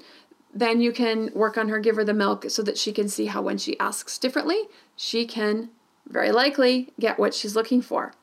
then 0.54 0.80
you 0.80 0.90
can 0.90 1.30
work 1.34 1.58
on 1.58 1.68
her, 1.68 1.78
give 1.80 1.96
her 1.96 2.04
the 2.04 2.14
milk 2.14 2.46
so 2.48 2.62
that 2.62 2.78
she 2.78 2.92
can 2.92 3.10
see 3.10 3.26
how 3.26 3.42
when 3.42 3.58
she 3.58 3.78
asks 3.78 4.16
differently, 4.16 4.62
she 4.96 5.26
can 5.26 5.68
very 6.08 6.32
likely 6.32 6.94
get 6.98 7.18
what 7.18 7.34
she's 7.34 7.54
looking 7.54 7.82
for. 7.82 8.14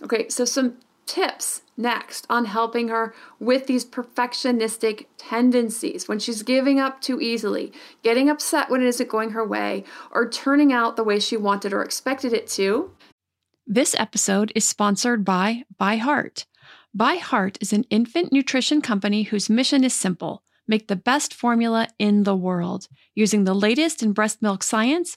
Okay, 0.00 0.28
so 0.28 0.44
some 0.44 0.76
tips 1.08 1.62
next 1.76 2.26
on 2.28 2.44
helping 2.44 2.88
her 2.88 3.14
with 3.40 3.66
these 3.66 3.84
perfectionistic 3.84 5.06
tendencies 5.16 6.06
when 6.06 6.18
she's 6.18 6.42
giving 6.42 6.78
up 6.78 7.00
too 7.00 7.20
easily, 7.20 7.72
getting 8.02 8.28
upset 8.28 8.68
when 8.68 8.82
it 8.82 8.86
isn't 8.86 9.08
going 9.08 9.30
her 9.30 9.46
way, 9.46 9.84
or 10.12 10.28
turning 10.28 10.72
out 10.72 10.96
the 10.96 11.04
way 11.04 11.18
she 11.18 11.36
wanted 11.36 11.72
or 11.72 11.82
expected 11.82 12.32
it 12.32 12.46
to. 12.46 12.92
This 13.66 13.94
episode 13.98 14.52
is 14.54 14.66
sponsored 14.66 15.24
by 15.24 15.64
ByHeart. 15.80 16.44
By 16.94 17.16
Heart 17.16 17.58
is 17.60 17.72
an 17.72 17.84
infant 17.90 18.32
nutrition 18.32 18.80
company 18.80 19.24
whose 19.24 19.50
mission 19.50 19.84
is 19.84 19.94
simple 19.94 20.42
make 20.68 20.86
the 20.86 20.96
best 20.96 21.32
formula 21.32 21.88
in 21.98 22.24
the 22.24 22.36
world. 22.36 22.88
Using 23.14 23.44
the 23.44 23.54
latest 23.54 24.02
in 24.02 24.12
breast 24.12 24.42
milk 24.42 24.62
science, 24.62 25.16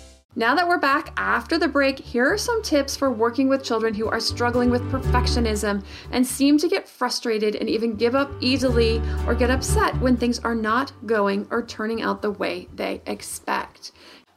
Now 0.33 0.55
that 0.55 0.65
we're 0.65 0.77
back 0.77 1.11
after 1.17 1.57
the 1.57 1.67
break, 1.67 1.99
here 1.99 2.31
are 2.31 2.37
some 2.37 2.63
tips 2.63 2.95
for 2.95 3.11
working 3.11 3.49
with 3.49 3.65
children 3.65 3.93
who 3.93 4.07
are 4.07 4.21
struggling 4.21 4.69
with 4.69 4.81
perfectionism 4.83 5.83
and 6.09 6.25
seem 6.25 6.57
to 6.59 6.69
get 6.69 6.87
frustrated 6.87 7.57
and 7.57 7.69
even 7.69 7.97
give 7.97 8.15
up 8.15 8.31
easily 8.39 9.01
or 9.27 9.35
get 9.35 9.49
upset 9.49 9.99
when 9.99 10.15
things 10.15 10.39
are 10.39 10.55
not 10.55 10.93
going 11.05 11.47
or 11.51 11.61
turning 11.61 12.01
out 12.01 12.21
the 12.21 12.31
way 12.31 12.69
they 12.73 13.01
expect. 13.05 13.91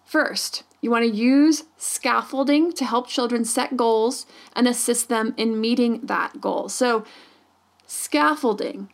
First, 0.05 0.65
you 0.81 0.91
want 0.91 1.05
to 1.05 1.17
use 1.17 1.63
scaffolding 1.77 2.73
to 2.73 2.85
help 2.85 3.07
children 3.07 3.45
set 3.45 3.77
goals 3.77 4.27
and 4.57 4.67
assist 4.67 5.09
them 5.09 5.33
in 5.37 5.61
meeting 5.61 6.01
that 6.07 6.41
goal. 6.41 6.69
So, 6.69 7.05
scaffolding 7.87 8.91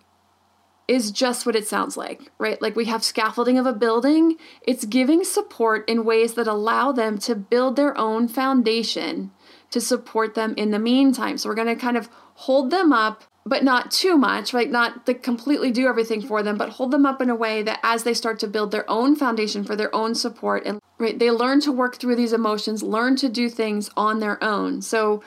is 0.90 1.12
just 1.12 1.46
what 1.46 1.54
it 1.54 1.68
sounds 1.68 1.96
like, 1.96 2.32
right? 2.36 2.60
Like 2.60 2.74
we 2.74 2.86
have 2.86 3.04
scaffolding 3.04 3.56
of 3.58 3.64
a 3.64 3.72
building, 3.72 4.36
it's 4.62 4.84
giving 4.84 5.22
support 5.22 5.88
in 5.88 6.04
ways 6.04 6.34
that 6.34 6.48
allow 6.48 6.90
them 6.90 7.16
to 7.18 7.36
build 7.36 7.76
their 7.76 7.96
own 7.96 8.26
foundation 8.26 9.30
to 9.70 9.80
support 9.80 10.34
them 10.34 10.52
in 10.56 10.72
the 10.72 10.80
meantime. 10.80 11.38
So 11.38 11.48
we're 11.48 11.54
going 11.54 11.68
to 11.68 11.76
kind 11.76 11.96
of 11.96 12.08
hold 12.34 12.72
them 12.72 12.92
up, 12.92 13.22
but 13.46 13.62
not 13.62 13.92
too 13.92 14.18
much, 14.18 14.52
right? 14.52 14.68
Not 14.68 15.06
to 15.06 15.14
completely 15.14 15.70
do 15.70 15.86
everything 15.86 16.22
for 16.22 16.42
them, 16.42 16.58
but 16.58 16.70
hold 16.70 16.90
them 16.90 17.06
up 17.06 17.22
in 17.22 17.30
a 17.30 17.36
way 17.36 17.62
that 17.62 17.78
as 17.84 18.02
they 18.02 18.12
start 18.12 18.40
to 18.40 18.48
build 18.48 18.72
their 18.72 18.90
own 18.90 19.14
foundation 19.14 19.62
for 19.62 19.76
their 19.76 19.94
own 19.94 20.16
support 20.16 20.66
and 20.66 20.80
right, 20.98 21.20
they 21.20 21.30
learn 21.30 21.60
to 21.60 21.70
work 21.70 21.98
through 21.98 22.16
these 22.16 22.32
emotions, 22.32 22.82
learn 22.82 23.14
to 23.14 23.28
do 23.28 23.48
things 23.48 23.90
on 23.96 24.18
their 24.18 24.42
own. 24.42 24.82
So 24.82 25.22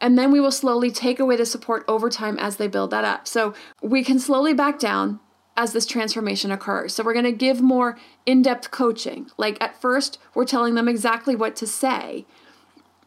and 0.00 0.18
then 0.18 0.30
we 0.30 0.40
will 0.40 0.50
slowly 0.50 0.90
take 0.90 1.18
away 1.18 1.36
the 1.36 1.46
support 1.46 1.84
over 1.88 2.10
time 2.10 2.38
as 2.38 2.56
they 2.56 2.68
build 2.68 2.90
that 2.90 3.04
up. 3.04 3.26
So 3.26 3.54
we 3.82 4.04
can 4.04 4.18
slowly 4.18 4.52
back 4.52 4.78
down 4.78 5.20
as 5.56 5.72
this 5.72 5.86
transformation 5.86 6.50
occurs. 6.52 6.94
So 6.94 7.02
we're 7.02 7.14
going 7.14 7.24
to 7.24 7.32
give 7.32 7.62
more 7.62 7.98
in 8.26 8.42
depth 8.42 8.70
coaching. 8.70 9.30
Like 9.38 9.56
at 9.62 9.80
first, 9.80 10.18
we're 10.34 10.44
telling 10.44 10.74
them 10.74 10.88
exactly 10.88 11.34
what 11.34 11.56
to 11.56 11.66
say. 11.66 12.26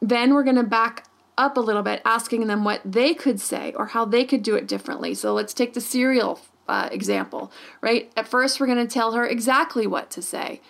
Then 0.02 0.34
we're 0.34 0.44
going 0.44 0.56
to 0.56 0.64
back 0.64 1.06
up 1.38 1.58
a 1.58 1.62
little 1.62 1.84
bit, 1.84 2.02
asking 2.04 2.48
them 2.48 2.64
what 2.64 2.82
they 2.84 3.14
could 3.14 3.40
say 3.40 3.74
or 3.74 3.88
how 3.88 4.04
they 4.04 4.26
could 4.26 4.44
do 4.44 4.56
it 4.56 4.68
differently. 4.68 5.14
So 5.14 5.34
let's 5.34 5.54
take 5.54 5.74
the 5.74 5.82
cereal 5.82 6.42
uh, 6.68 6.90
example, 6.92 7.52
right? 7.82 8.12
At 8.18 8.28
first, 8.28 8.60
we're 8.60 8.68
going 8.68 8.86
to 8.86 8.94
tell 8.94 9.14
her 9.14 9.26
exactly 9.26 9.88
what 9.88 10.10
to 10.12 10.22
say. 10.22 10.62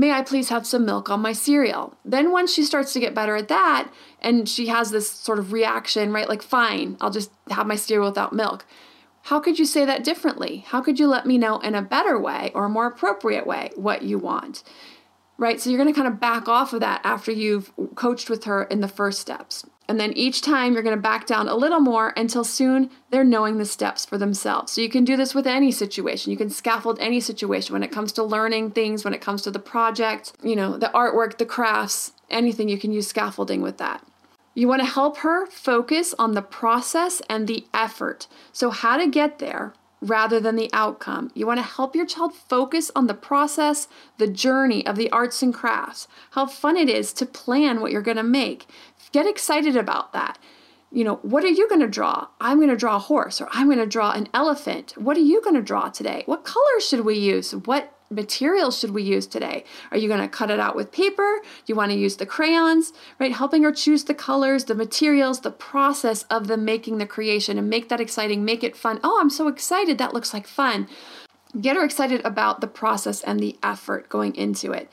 May 0.00 0.12
I 0.12 0.22
please 0.22 0.48
have 0.48 0.66
some 0.66 0.86
milk 0.86 1.10
on 1.10 1.20
my 1.20 1.34
cereal? 1.34 1.94
Then, 2.06 2.32
once 2.32 2.54
she 2.54 2.64
starts 2.64 2.94
to 2.94 3.00
get 3.00 3.14
better 3.14 3.36
at 3.36 3.48
that, 3.48 3.92
and 4.22 4.48
she 4.48 4.68
has 4.68 4.90
this 4.90 5.10
sort 5.10 5.38
of 5.38 5.52
reaction, 5.52 6.10
right? 6.10 6.26
Like, 6.26 6.40
fine, 6.40 6.96
I'll 7.02 7.10
just 7.10 7.30
have 7.50 7.66
my 7.66 7.76
cereal 7.76 8.08
without 8.08 8.32
milk. 8.32 8.64
How 9.24 9.40
could 9.40 9.58
you 9.58 9.66
say 9.66 9.84
that 9.84 10.02
differently? 10.02 10.64
How 10.66 10.80
could 10.80 10.98
you 10.98 11.06
let 11.06 11.26
me 11.26 11.36
know 11.36 11.58
in 11.58 11.74
a 11.74 11.82
better 11.82 12.18
way 12.18 12.50
or 12.54 12.64
a 12.64 12.70
more 12.70 12.86
appropriate 12.86 13.46
way 13.46 13.72
what 13.74 14.00
you 14.00 14.16
want? 14.16 14.62
Right? 15.36 15.60
So, 15.60 15.68
you're 15.68 15.78
going 15.78 15.92
to 15.92 16.00
kind 16.00 16.10
of 16.10 16.18
back 16.18 16.48
off 16.48 16.72
of 16.72 16.80
that 16.80 17.02
after 17.04 17.30
you've 17.30 17.70
coached 17.94 18.30
with 18.30 18.44
her 18.44 18.62
in 18.62 18.80
the 18.80 18.88
first 18.88 19.20
steps. 19.20 19.66
And 19.90 19.98
then 19.98 20.12
each 20.12 20.40
time 20.40 20.74
you're 20.74 20.84
going 20.84 20.94
to 20.94 21.02
back 21.02 21.26
down 21.26 21.48
a 21.48 21.56
little 21.56 21.80
more 21.80 22.12
until 22.16 22.44
soon 22.44 22.90
they're 23.10 23.24
knowing 23.24 23.58
the 23.58 23.64
steps 23.64 24.06
for 24.06 24.18
themselves. 24.18 24.70
So 24.70 24.80
you 24.80 24.88
can 24.88 25.04
do 25.04 25.16
this 25.16 25.34
with 25.34 25.48
any 25.48 25.72
situation. 25.72 26.30
You 26.30 26.38
can 26.38 26.48
scaffold 26.48 26.96
any 27.00 27.18
situation 27.18 27.72
when 27.72 27.82
it 27.82 27.90
comes 27.90 28.12
to 28.12 28.22
learning 28.22 28.70
things, 28.70 29.04
when 29.04 29.14
it 29.14 29.20
comes 29.20 29.42
to 29.42 29.50
the 29.50 29.58
project, 29.58 30.32
you 30.44 30.54
know, 30.54 30.78
the 30.78 30.92
artwork, 30.94 31.38
the 31.38 31.44
crafts, 31.44 32.12
anything, 32.30 32.68
you 32.68 32.78
can 32.78 32.92
use 32.92 33.08
scaffolding 33.08 33.62
with 33.62 33.78
that. 33.78 34.06
You 34.54 34.68
want 34.68 34.80
to 34.80 34.86
help 34.86 35.16
her 35.18 35.46
focus 35.46 36.14
on 36.20 36.34
the 36.34 36.42
process 36.42 37.20
and 37.28 37.48
the 37.48 37.66
effort. 37.74 38.28
So, 38.52 38.70
how 38.70 38.96
to 38.96 39.08
get 39.08 39.40
there 39.40 39.74
rather 40.00 40.40
than 40.40 40.56
the 40.56 40.70
outcome. 40.72 41.30
You 41.34 41.46
want 41.46 41.58
to 41.58 41.64
help 41.64 41.94
your 41.94 42.06
child 42.06 42.34
focus 42.34 42.90
on 42.96 43.06
the 43.06 43.14
process, 43.14 43.88
the 44.18 44.26
journey 44.26 44.86
of 44.86 44.96
the 44.96 45.10
arts 45.10 45.42
and 45.42 45.52
crafts, 45.52 46.08
how 46.30 46.46
fun 46.46 46.76
it 46.76 46.88
is 46.88 47.12
to 47.14 47.26
plan 47.26 47.80
what 47.80 47.92
you're 47.92 48.02
going 48.02 48.16
to 48.16 48.22
make. 48.22 48.66
Get 49.12 49.26
excited 49.26 49.76
about 49.76 50.12
that. 50.12 50.38
You 50.92 51.04
know, 51.04 51.16
what 51.16 51.44
are 51.44 51.48
you 51.48 51.68
going 51.68 51.80
to 51.82 51.88
draw? 51.88 52.28
I'm 52.40 52.58
going 52.58 52.70
to 52.70 52.76
draw 52.76 52.96
a 52.96 53.00
horse 53.00 53.40
or 53.40 53.48
I'm 53.52 53.66
going 53.66 53.78
to 53.78 53.86
draw 53.86 54.10
an 54.12 54.28
elephant. 54.34 54.94
What 54.96 55.16
are 55.16 55.20
you 55.20 55.40
going 55.42 55.54
to 55.54 55.62
draw 55.62 55.88
today? 55.88 56.24
What 56.26 56.44
colors 56.44 56.88
should 56.88 57.04
we 57.04 57.16
use? 57.16 57.54
What 57.54 57.94
materials 58.10 58.78
should 58.78 58.90
we 58.90 59.02
use 59.02 59.26
today? 59.26 59.64
Are 59.90 59.96
you 59.96 60.08
going 60.08 60.20
to 60.20 60.28
cut 60.28 60.50
it 60.50 60.58
out 60.58 60.74
with 60.74 60.92
paper? 60.92 61.40
Do 61.42 61.64
you 61.66 61.76
want 61.76 61.92
to 61.92 61.98
use 61.98 62.16
the 62.16 62.26
crayons? 62.26 62.92
Right? 63.18 63.32
Helping 63.32 63.62
her 63.62 63.72
choose 63.72 64.04
the 64.04 64.14
colors, 64.14 64.64
the 64.64 64.74
materials, 64.74 65.40
the 65.40 65.50
process 65.50 66.24
of 66.24 66.48
the 66.48 66.56
making 66.56 66.98
the 66.98 67.06
creation 67.06 67.56
and 67.56 67.70
make 67.70 67.88
that 67.88 68.00
exciting, 68.00 68.44
make 68.44 68.64
it 68.64 68.76
fun. 68.76 68.98
Oh, 69.04 69.18
I'm 69.20 69.30
so 69.30 69.48
excited. 69.48 69.98
That 69.98 70.12
looks 70.12 70.34
like 70.34 70.46
fun. 70.46 70.88
Get 71.60 71.76
her 71.76 71.84
excited 71.84 72.24
about 72.24 72.60
the 72.60 72.66
process 72.66 73.22
and 73.22 73.40
the 73.40 73.58
effort 73.62 74.08
going 74.08 74.34
into 74.34 74.72
it. 74.72 74.90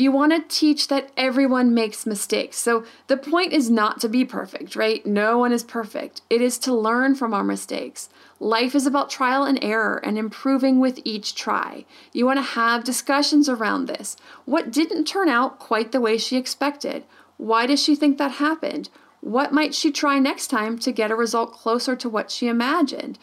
You 0.00 0.12
want 0.12 0.32
to 0.32 0.56
teach 0.56 0.88
that 0.88 1.10
everyone 1.14 1.74
makes 1.74 2.06
mistakes. 2.06 2.56
So 2.56 2.84
the 3.08 3.18
point 3.18 3.52
is 3.52 3.68
not 3.68 4.00
to 4.00 4.08
be 4.08 4.24
perfect, 4.24 4.74
right? 4.74 5.04
No 5.04 5.36
one 5.36 5.52
is 5.52 5.62
perfect. 5.62 6.22
It 6.30 6.40
is 6.40 6.56
to 6.60 6.74
learn 6.74 7.14
from 7.14 7.34
our 7.34 7.44
mistakes. 7.44 8.08
Life 8.38 8.74
is 8.74 8.86
about 8.86 9.10
trial 9.10 9.44
and 9.44 9.62
error 9.62 10.00
and 10.02 10.16
improving 10.16 10.80
with 10.80 11.00
each 11.04 11.34
try. 11.34 11.84
You 12.14 12.24
want 12.24 12.38
to 12.38 12.54
have 12.54 12.82
discussions 12.82 13.46
around 13.46 13.88
this. 13.88 14.16
What 14.46 14.70
didn't 14.70 15.04
turn 15.04 15.28
out 15.28 15.58
quite 15.58 15.92
the 15.92 16.00
way 16.00 16.16
she 16.16 16.38
expected? 16.38 17.04
Why 17.36 17.66
does 17.66 17.82
she 17.82 17.94
think 17.94 18.16
that 18.16 18.32
happened? 18.46 18.88
What 19.20 19.52
might 19.52 19.74
she 19.74 19.92
try 19.92 20.18
next 20.18 20.46
time 20.46 20.78
to 20.78 20.92
get 20.92 21.10
a 21.10 21.14
result 21.14 21.52
closer 21.52 21.94
to 21.94 22.08
what 22.08 22.30
she 22.30 22.48
imagined? 22.48 23.18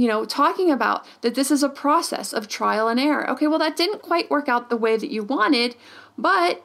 You 0.00 0.08
know, 0.08 0.24
talking 0.24 0.70
about 0.70 1.04
that 1.20 1.34
this 1.34 1.50
is 1.50 1.62
a 1.62 1.68
process 1.68 2.32
of 2.32 2.48
trial 2.48 2.88
and 2.88 2.98
error. 2.98 3.28
Okay, 3.28 3.46
well, 3.46 3.58
that 3.58 3.76
didn't 3.76 4.00
quite 4.00 4.30
work 4.30 4.48
out 4.48 4.70
the 4.70 4.76
way 4.78 4.96
that 4.96 5.10
you 5.10 5.22
wanted, 5.22 5.76
but 6.16 6.64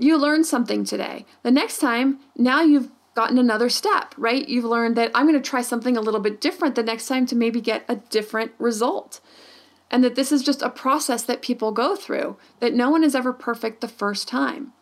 you 0.00 0.16
learned 0.16 0.46
something 0.46 0.82
today. 0.84 1.26
The 1.44 1.52
next 1.52 1.78
time, 1.78 2.18
now 2.36 2.62
you've 2.62 2.90
gotten 3.14 3.38
another 3.38 3.68
step, 3.68 4.16
right? 4.18 4.48
You've 4.48 4.64
learned 4.64 4.96
that 4.96 5.12
I'm 5.14 5.28
going 5.28 5.40
to 5.40 5.48
try 5.48 5.62
something 5.62 5.96
a 5.96 6.00
little 6.00 6.18
bit 6.18 6.40
different 6.40 6.74
the 6.74 6.82
next 6.82 7.06
time 7.06 7.24
to 7.26 7.36
maybe 7.36 7.60
get 7.60 7.84
a 7.88 7.94
different 7.94 8.50
result. 8.58 9.20
And 9.88 10.02
that 10.02 10.16
this 10.16 10.32
is 10.32 10.42
just 10.42 10.60
a 10.60 10.68
process 10.68 11.22
that 11.22 11.42
people 11.42 11.70
go 11.70 11.94
through, 11.94 12.36
that 12.58 12.74
no 12.74 12.90
one 12.90 13.04
is 13.04 13.14
ever 13.14 13.32
perfect 13.32 13.80
the 13.80 13.86
first 13.86 14.26
time. 14.26 14.72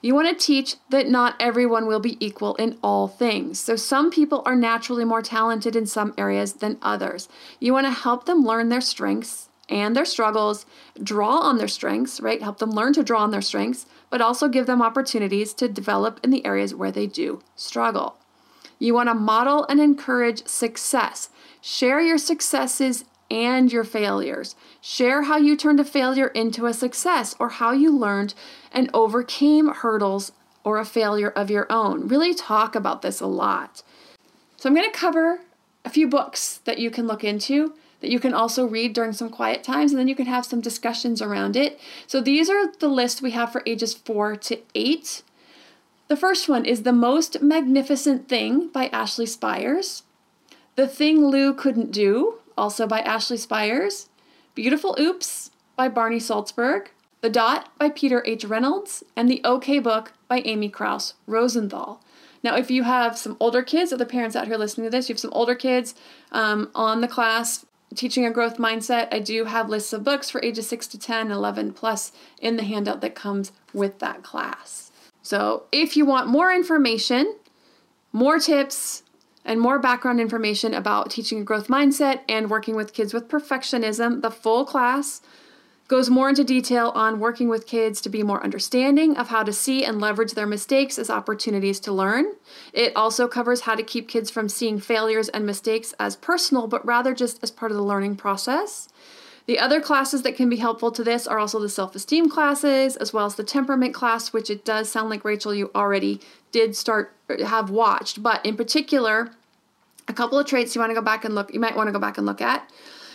You 0.00 0.14
want 0.14 0.28
to 0.28 0.46
teach 0.46 0.76
that 0.90 1.08
not 1.08 1.34
everyone 1.40 1.86
will 1.86 1.98
be 1.98 2.24
equal 2.24 2.54
in 2.54 2.78
all 2.82 3.08
things. 3.08 3.58
So, 3.58 3.74
some 3.74 4.10
people 4.10 4.42
are 4.46 4.54
naturally 4.54 5.04
more 5.04 5.22
talented 5.22 5.74
in 5.74 5.86
some 5.86 6.14
areas 6.16 6.54
than 6.54 6.78
others. 6.82 7.28
You 7.58 7.72
want 7.72 7.86
to 7.86 7.90
help 7.90 8.26
them 8.26 8.44
learn 8.44 8.68
their 8.68 8.80
strengths 8.80 9.48
and 9.68 9.94
their 9.94 10.04
struggles, 10.04 10.66
draw 11.02 11.38
on 11.38 11.58
their 11.58 11.68
strengths, 11.68 12.20
right? 12.20 12.40
Help 12.40 12.58
them 12.58 12.70
learn 12.70 12.92
to 12.94 13.02
draw 13.02 13.22
on 13.22 13.32
their 13.32 13.42
strengths, 13.42 13.86
but 14.08 14.20
also 14.20 14.48
give 14.48 14.66
them 14.66 14.80
opportunities 14.80 15.52
to 15.54 15.68
develop 15.68 16.20
in 16.22 16.30
the 16.30 16.46
areas 16.46 16.74
where 16.74 16.92
they 16.92 17.06
do 17.06 17.42
struggle. 17.54 18.16
You 18.78 18.94
want 18.94 19.08
to 19.08 19.14
model 19.14 19.66
and 19.68 19.80
encourage 19.80 20.46
success. 20.46 21.28
Share 21.60 22.00
your 22.00 22.18
successes 22.18 23.04
and 23.30 23.72
your 23.72 23.84
failures. 23.84 24.56
Share 24.80 25.22
how 25.22 25.36
you 25.36 25.56
turned 25.56 25.80
a 25.80 25.84
failure 25.84 26.28
into 26.28 26.66
a 26.66 26.74
success 26.74 27.34
or 27.38 27.48
how 27.50 27.72
you 27.72 27.96
learned 27.96 28.34
and 28.72 28.90
overcame 28.94 29.68
hurdles 29.68 30.32
or 30.64 30.78
a 30.78 30.84
failure 30.84 31.30
of 31.30 31.50
your 31.50 31.66
own. 31.70 32.08
Really 32.08 32.34
talk 32.34 32.74
about 32.74 33.02
this 33.02 33.20
a 33.20 33.26
lot. 33.26 33.82
So, 34.56 34.68
I'm 34.68 34.74
going 34.74 34.90
to 34.90 34.96
cover 34.96 35.40
a 35.84 35.90
few 35.90 36.08
books 36.08 36.58
that 36.64 36.78
you 36.78 36.90
can 36.90 37.06
look 37.06 37.22
into 37.22 37.74
that 38.00 38.10
you 38.10 38.20
can 38.20 38.34
also 38.34 38.66
read 38.66 38.92
during 38.92 39.12
some 39.12 39.28
quiet 39.28 39.64
times, 39.64 39.92
and 39.92 39.98
then 39.98 40.08
you 40.08 40.14
can 40.14 40.26
have 40.26 40.46
some 40.46 40.60
discussions 40.60 41.20
around 41.20 41.56
it. 41.56 41.80
So 42.06 42.20
these 42.20 42.48
are 42.48 42.70
the 42.72 42.88
list 42.88 43.22
we 43.22 43.32
have 43.32 43.50
for 43.52 43.62
ages 43.66 43.94
four 43.94 44.36
to 44.36 44.60
eight. 44.74 45.22
The 46.06 46.16
first 46.16 46.48
one 46.48 46.64
is 46.64 46.82
The 46.82 46.92
Most 46.92 47.42
Magnificent 47.42 48.28
Thing 48.28 48.68
by 48.68 48.86
Ashley 48.88 49.26
Spires. 49.26 50.04
The 50.76 50.86
Thing 50.86 51.26
Lou 51.26 51.52
Couldn't 51.52 51.90
Do, 51.90 52.38
also 52.58 52.86
by 52.86 53.00
Ashley 53.00 53.36
Spires. 53.36 54.08
Beautiful 54.54 54.96
Oops 54.98 55.50
by 55.76 55.88
Barney 55.88 56.18
Saltzberg. 56.18 56.88
The 57.20 57.30
Dot 57.30 57.70
by 57.78 57.88
Peter 57.88 58.22
H. 58.26 58.44
Reynolds. 58.44 59.02
And 59.16 59.30
The 59.30 59.40
OK 59.44 59.78
Book 59.78 60.12
by 60.28 60.40
Amy 60.40 60.68
Krouse 60.68 61.14
Rosenthal. 61.26 62.02
Now, 62.42 62.56
if 62.56 62.70
you 62.70 62.84
have 62.84 63.18
some 63.18 63.36
older 63.40 63.62
kids, 63.62 63.92
other 63.92 64.04
parents 64.04 64.36
out 64.36 64.46
here 64.46 64.56
listening 64.56 64.86
to 64.86 64.90
this, 64.90 65.08
you 65.08 65.14
have 65.14 65.20
some 65.20 65.32
older 65.32 65.54
kids 65.54 65.94
um, 66.30 66.70
on 66.74 67.00
the 67.00 67.08
class, 67.08 67.66
teaching 67.94 68.24
a 68.24 68.30
growth 68.30 68.58
mindset, 68.58 69.08
I 69.12 69.18
do 69.18 69.44
have 69.44 69.68
lists 69.68 69.92
of 69.92 70.04
books 70.04 70.30
for 70.30 70.42
ages 70.42 70.68
6 70.68 70.86
to 70.88 70.98
10, 70.98 71.30
11 71.30 71.72
plus 71.72 72.12
in 72.40 72.56
the 72.56 72.64
handout 72.64 73.00
that 73.00 73.14
comes 73.14 73.52
with 73.72 73.98
that 73.98 74.22
class. 74.22 74.90
So, 75.22 75.64
if 75.72 75.96
you 75.96 76.04
want 76.04 76.28
more 76.28 76.52
information, 76.52 77.34
more 78.12 78.38
tips, 78.38 79.02
and 79.48 79.60
more 79.60 79.78
background 79.78 80.20
information 80.20 80.74
about 80.74 81.10
teaching 81.10 81.40
a 81.40 81.44
growth 81.44 81.68
mindset 81.68 82.20
and 82.28 82.50
working 82.50 82.76
with 82.76 82.92
kids 82.92 83.14
with 83.14 83.28
perfectionism, 83.28 84.20
the 84.20 84.30
full 84.30 84.66
class 84.66 85.22
goes 85.88 86.10
more 86.10 86.28
into 86.28 86.44
detail 86.44 86.92
on 86.94 87.18
working 87.18 87.48
with 87.48 87.66
kids 87.66 88.02
to 88.02 88.10
be 88.10 88.22
more 88.22 88.44
understanding 88.44 89.16
of 89.16 89.28
how 89.28 89.42
to 89.42 89.52
see 89.54 89.86
and 89.86 90.02
leverage 90.02 90.34
their 90.34 90.46
mistakes 90.46 90.98
as 90.98 91.08
opportunities 91.08 91.80
to 91.80 91.90
learn. 91.90 92.26
It 92.74 92.94
also 92.94 93.26
covers 93.26 93.62
how 93.62 93.74
to 93.74 93.82
keep 93.82 94.06
kids 94.06 94.30
from 94.30 94.50
seeing 94.50 94.78
failures 94.78 95.30
and 95.30 95.46
mistakes 95.46 95.94
as 95.98 96.14
personal, 96.14 96.66
but 96.66 96.84
rather 96.84 97.14
just 97.14 97.42
as 97.42 97.50
part 97.50 97.72
of 97.72 97.78
the 97.78 97.82
learning 97.82 98.16
process. 98.16 98.90
The 99.46 99.58
other 99.58 99.80
classes 99.80 100.20
that 100.22 100.36
can 100.36 100.50
be 100.50 100.56
helpful 100.56 100.92
to 100.92 101.02
this 101.02 101.26
are 101.26 101.38
also 101.38 101.58
the 101.58 101.70
self 101.70 101.96
esteem 101.96 102.28
classes, 102.28 102.96
as 102.96 103.14
well 103.14 103.24
as 103.24 103.36
the 103.36 103.42
temperament 103.42 103.94
class, 103.94 104.30
which 104.30 104.50
it 104.50 104.62
does 104.62 104.90
sound 104.90 105.08
like 105.08 105.24
Rachel, 105.24 105.54
you 105.54 105.70
already 105.74 106.20
did 106.52 106.76
start, 106.76 107.14
have 107.46 107.70
watched. 107.70 108.22
But 108.22 108.44
in 108.44 108.58
particular, 108.58 109.30
a 110.08 110.12
couple 110.12 110.38
of 110.38 110.46
traits 110.46 110.74
you 110.74 110.80
want 110.80 110.90
to 110.90 110.94
go 110.94 111.02
back 111.02 111.24
and 111.24 111.34
look, 111.34 111.52
you 111.52 111.60
might 111.60 111.76
want 111.76 111.88
to 111.88 111.92
go 111.92 111.98
back 111.98 112.18
and 112.18 112.26
look 112.26 112.40
at 112.40 112.68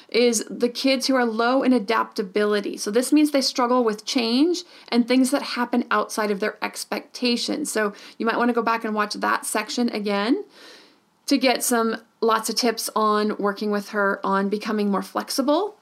is 0.10 0.46
the 0.48 0.70
kids 0.70 1.08
who 1.08 1.16
are 1.16 1.26
low 1.26 1.64
in 1.64 1.74
adaptability. 1.74 2.78
So 2.78 2.92
this 2.92 3.12
means 3.12 3.32
they 3.32 3.42
struggle 3.42 3.84
with 3.84 4.06
change 4.06 4.64
and 4.90 5.08
things 5.08 5.32
that 5.32 5.42
happen 5.42 5.86
outside 5.90 6.30
of 6.30 6.40
their 6.40 6.64
expectations. 6.64 7.72
So 7.72 7.94
you 8.20 8.26
might 8.26 8.38
want 8.38 8.50
to 8.50 8.54
go 8.54 8.62
back 8.62 8.84
and 8.84 8.94
watch 8.94 9.16
that 9.16 9.46
section 9.46 9.90
again 9.90 10.44
to 11.26 11.38
get 11.38 11.64
some 11.64 11.98
lots 12.22 12.48
of 12.50 12.56
tips 12.56 12.92
on 12.96 13.36
working 13.38 13.72
with 13.72 13.90
her 13.90 14.20
on 14.24 14.50
becoming 14.50 14.92
more 14.92 15.02
flexible, 15.02 15.78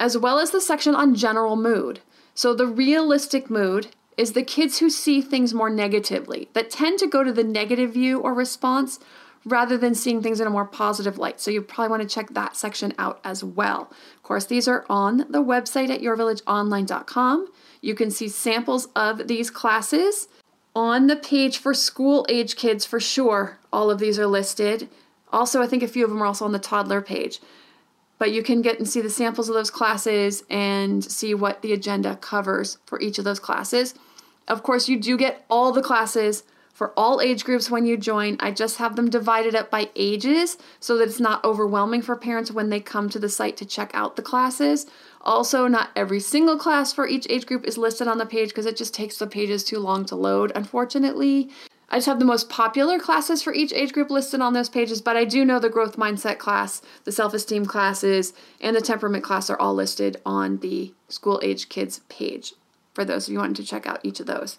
as 0.00 0.18
well 0.18 0.40
as 0.40 0.50
the 0.50 0.60
section 0.60 0.94
on 0.94 1.14
general 1.14 1.54
mood. 1.54 2.00
So 2.34 2.52
the 2.52 2.66
realistic 2.66 3.48
mood 3.48 3.88
is 4.16 4.32
the 4.32 4.42
kids 4.42 4.78
who 4.78 4.90
see 4.90 5.20
things 5.20 5.54
more 5.54 5.70
negatively, 5.70 6.48
that 6.52 6.70
tend 6.70 6.98
to 6.98 7.06
go 7.06 7.22
to 7.22 7.32
the 7.32 7.44
negative 7.44 7.92
view 7.92 8.18
or 8.18 8.34
response 8.34 8.98
rather 9.44 9.78
than 9.78 9.94
seeing 9.94 10.22
things 10.22 10.40
in 10.40 10.46
a 10.46 10.50
more 10.50 10.64
positive 10.64 11.18
light. 11.18 11.40
So 11.40 11.50
you 11.50 11.62
probably 11.62 11.90
want 11.90 12.02
to 12.02 12.08
check 12.08 12.30
that 12.34 12.56
section 12.56 12.92
out 12.98 13.20
as 13.24 13.42
well. 13.42 13.90
Of 14.16 14.22
course, 14.22 14.46
these 14.46 14.68
are 14.68 14.84
on 14.88 15.18
the 15.30 15.42
website 15.42 15.90
at 15.90 16.00
yourvillageonline.com. 16.00 17.48
You 17.80 17.94
can 17.94 18.10
see 18.10 18.28
samples 18.28 18.88
of 18.96 19.28
these 19.28 19.50
classes 19.50 20.28
on 20.74 21.06
the 21.06 21.16
page 21.16 21.58
for 21.58 21.74
school 21.74 22.26
age 22.28 22.56
kids 22.56 22.84
for 22.84 23.00
sure. 23.00 23.58
All 23.72 23.90
of 23.90 23.98
these 23.98 24.18
are 24.18 24.26
listed. 24.26 24.88
Also, 25.32 25.62
I 25.62 25.66
think 25.66 25.82
a 25.82 25.88
few 25.88 26.04
of 26.04 26.10
them 26.10 26.22
are 26.22 26.26
also 26.26 26.44
on 26.44 26.52
the 26.52 26.58
toddler 26.58 27.00
page. 27.00 27.40
But 28.18 28.32
you 28.32 28.42
can 28.42 28.62
get 28.62 28.78
and 28.78 28.88
see 28.88 29.00
the 29.00 29.10
samples 29.10 29.48
of 29.48 29.54
those 29.54 29.70
classes 29.70 30.42
and 30.50 31.04
see 31.04 31.34
what 31.34 31.62
the 31.62 31.72
agenda 31.72 32.16
covers 32.16 32.78
for 32.84 33.00
each 33.00 33.18
of 33.18 33.24
those 33.24 33.38
classes. 33.38 33.94
Of 34.48 34.62
course, 34.62 34.88
you 34.88 34.98
do 34.98 35.16
get 35.16 35.44
all 35.48 35.72
the 35.72 35.82
classes 35.82 36.42
for 36.78 36.92
all 36.96 37.20
age 37.20 37.42
groups 37.42 37.68
when 37.68 37.86
you 37.86 37.96
join. 37.96 38.36
I 38.38 38.52
just 38.52 38.76
have 38.76 38.94
them 38.94 39.10
divided 39.10 39.56
up 39.56 39.68
by 39.68 39.90
ages 39.96 40.56
so 40.78 40.96
that 40.96 41.08
it's 41.08 41.18
not 41.18 41.44
overwhelming 41.44 42.02
for 42.02 42.14
parents 42.14 42.52
when 42.52 42.70
they 42.70 42.78
come 42.78 43.08
to 43.08 43.18
the 43.18 43.28
site 43.28 43.56
to 43.56 43.66
check 43.66 43.90
out 43.94 44.14
the 44.14 44.22
classes. 44.22 44.86
Also, 45.22 45.66
not 45.66 45.90
every 45.96 46.20
single 46.20 46.56
class 46.56 46.92
for 46.92 47.08
each 47.08 47.26
age 47.28 47.46
group 47.46 47.66
is 47.66 47.78
listed 47.78 48.06
on 48.06 48.18
the 48.18 48.24
page 48.24 48.50
because 48.50 48.64
it 48.64 48.76
just 48.76 48.94
takes 48.94 49.18
the 49.18 49.26
pages 49.26 49.64
too 49.64 49.80
long 49.80 50.04
to 50.04 50.14
load, 50.14 50.52
unfortunately. 50.54 51.50
I 51.90 51.96
just 51.96 52.06
have 52.06 52.20
the 52.20 52.24
most 52.24 52.48
popular 52.48 53.00
classes 53.00 53.42
for 53.42 53.52
each 53.52 53.72
age 53.72 53.92
group 53.92 54.08
listed 54.08 54.40
on 54.40 54.52
those 54.52 54.68
pages, 54.68 55.02
but 55.02 55.16
I 55.16 55.24
do 55.24 55.44
know 55.44 55.58
the 55.58 55.68
growth 55.68 55.96
mindset 55.96 56.38
class, 56.38 56.80
the 57.02 57.10
self 57.10 57.34
esteem 57.34 57.66
classes, 57.66 58.32
and 58.60 58.76
the 58.76 58.80
temperament 58.80 59.24
class 59.24 59.50
are 59.50 59.58
all 59.58 59.74
listed 59.74 60.18
on 60.24 60.58
the 60.58 60.94
school 61.08 61.40
age 61.42 61.68
kids 61.68 62.02
page 62.08 62.54
for 62.94 63.04
those 63.04 63.26
of 63.26 63.32
you 63.32 63.38
wanting 63.40 63.54
to 63.54 63.64
check 63.64 63.86
out 63.86 63.98
each 64.04 64.20
of 64.20 64.26
those. 64.26 64.58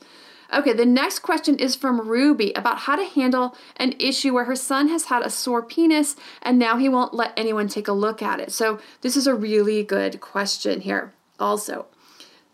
Okay, 0.51 0.73
the 0.73 0.85
next 0.85 1.19
question 1.19 1.57
is 1.59 1.75
from 1.75 2.09
Ruby 2.09 2.51
about 2.55 2.79
how 2.79 2.95
to 2.95 3.03
handle 3.03 3.55
an 3.77 3.93
issue 3.99 4.33
where 4.33 4.45
her 4.45 4.55
son 4.55 4.87
has 4.87 5.05
had 5.05 5.21
a 5.21 5.29
sore 5.29 5.61
penis 5.61 6.15
and 6.41 6.57
now 6.57 6.77
he 6.77 6.89
won't 6.89 7.13
let 7.13 7.33
anyone 7.37 7.67
take 7.67 7.87
a 7.87 7.93
look 7.93 8.23
at 8.23 8.39
it. 8.39 8.51
So, 8.51 8.79
this 9.01 9.15
is 9.15 9.27
a 9.27 9.35
really 9.35 9.83
good 9.83 10.21
question 10.21 10.81
here, 10.81 11.13
also. 11.39 11.85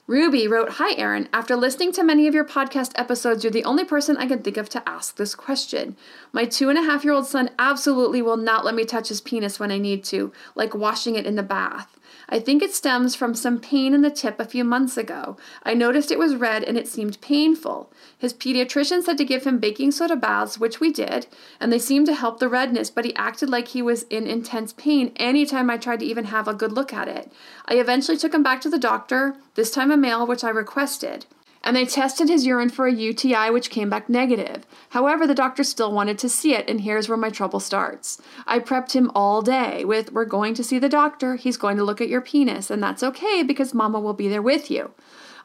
Ruby 0.08 0.48
wrote, 0.48 0.74
Hi, 0.74 0.94
Erin. 1.00 1.30
After 1.34 1.56
listening 1.56 1.92
to 1.94 2.04
many 2.04 2.28
of 2.28 2.36
your 2.36 2.46
podcast 2.46 2.92
episodes, 2.96 3.44
you're 3.44 3.50
the 3.50 3.64
only 3.64 3.84
person 3.84 4.18
I 4.18 4.28
can 4.28 4.44
think 4.44 4.58
of 4.58 4.70
to 4.70 4.88
ask 4.88 5.16
this 5.16 5.34
question. 5.34 5.96
My 6.32 6.46
two 6.46 6.70
and 6.70 6.78
a 6.78 6.84
half 6.84 7.04
year 7.04 7.14
old 7.14 7.26
son 7.26 7.50
absolutely 7.58 8.22
will 8.22 8.38
not 8.38 8.64
let 8.64 8.76
me 8.76 8.86
touch 8.86 9.08
his 9.08 9.20
penis 9.20 9.60
when 9.60 9.72
I 9.72 9.80
need 9.80 10.04
to, 10.06 10.32
like 10.54 10.76
washing 10.76 11.16
it 11.16 11.26
in 11.26 11.36
the 11.36 11.44
bath. 11.44 11.98
I 12.28 12.40
think 12.40 12.64
it 12.64 12.74
stems 12.74 13.16
from 13.16 13.36
some 13.36 13.60
pain 13.60 13.94
in 13.94 14.02
the 14.02 14.10
tip 14.10 14.40
a 14.40 14.46
few 14.46 14.64
months 14.64 14.98
ago. 14.98 15.38
I 15.64 15.74
noticed 15.74 16.12
it 16.12 16.20
was 16.20 16.36
red 16.36 16.64
and 16.64 16.78
it 16.78 16.88
seemed 16.88 17.22
painful. 17.22 17.92
His 18.18 18.34
pediatrician 18.34 19.04
said 19.04 19.18
to 19.20 19.26
give 19.26 19.44
him 19.44 19.60
baking 19.60 19.92
soda 19.92 20.16
baths, 20.16 20.58
which 20.58 20.80
we 20.80 20.92
did, 20.92 21.28
and 21.60 21.72
they 21.72 21.80
seemed 21.80 22.08
to 22.08 22.16
help 22.16 22.40
the 22.40 22.50
redness, 22.50 22.90
but 22.90 23.06
he 23.06 23.16
acted 23.16 23.50
like 23.50 23.70
he 23.70 23.82
was 23.82 24.04
in 24.04 24.26
intense 24.26 24.74
pain 24.74 25.12
anytime 25.18 25.70
I 25.70 25.78
tried 25.78 26.00
to 26.00 26.06
even 26.06 26.26
have 26.26 26.48
a 26.48 26.54
good 26.54 26.72
look 26.72 26.94
at 26.94 27.08
it. 27.08 27.32
I 27.66 27.76
eventually 27.76 28.18
took 28.18 28.34
him 28.34 28.44
back 28.44 28.62
to 28.62 28.70
the 28.70 28.80
doctor, 28.80 29.36
this 29.54 29.72
time 29.72 29.92
a 29.92 29.98
male, 29.98 30.26
which 30.26 30.44
I 30.44 30.50
requested. 30.50 31.26
And 31.66 31.76
they 31.76 31.86
tested 31.86 32.30
his 32.30 32.46
urine 32.46 32.70
for 32.70 32.86
a 32.86 32.94
UTI, 32.94 33.50
which 33.50 33.72
came 33.72 33.90
back 33.90 34.08
negative. 34.08 34.68
However, 34.90 35.26
the 35.26 35.34
doctor 35.34 35.64
still 35.64 35.92
wanted 35.92 36.20
to 36.20 36.30
see 36.30 36.54
it, 36.54 36.70
and 36.70 36.82
here's 36.82 37.10
where 37.10 37.18
my 37.18 37.32
trouble 37.32 37.60
starts. 37.60 38.22
I 38.46 38.60
prepped 38.60 38.94
him 38.94 39.12
all 39.16 39.42
day 39.42 39.84
with, 39.84 40.14
We're 40.14 40.26
going 40.26 40.54
to 40.54 40.64
see 40.64 40.78
the 40.78 40.88
doctor, 40.88 41.36
he's 41.36 41.58
going 41.58 41.76
to 41.78 41.84
look 41.84 42.00
at 42.00 42.08
your 42.08 42.22
penis, 42.22 42.70
and 42.70 42.82
that's 42.84 43.04
okay 43.04 43.42
because 43.42 43.74
mama 43.74 44.00
will 44.00 44.14
be 44.14 44.30
there 44.30 44.44
with 44.44 44.70
you. 44.70 44.92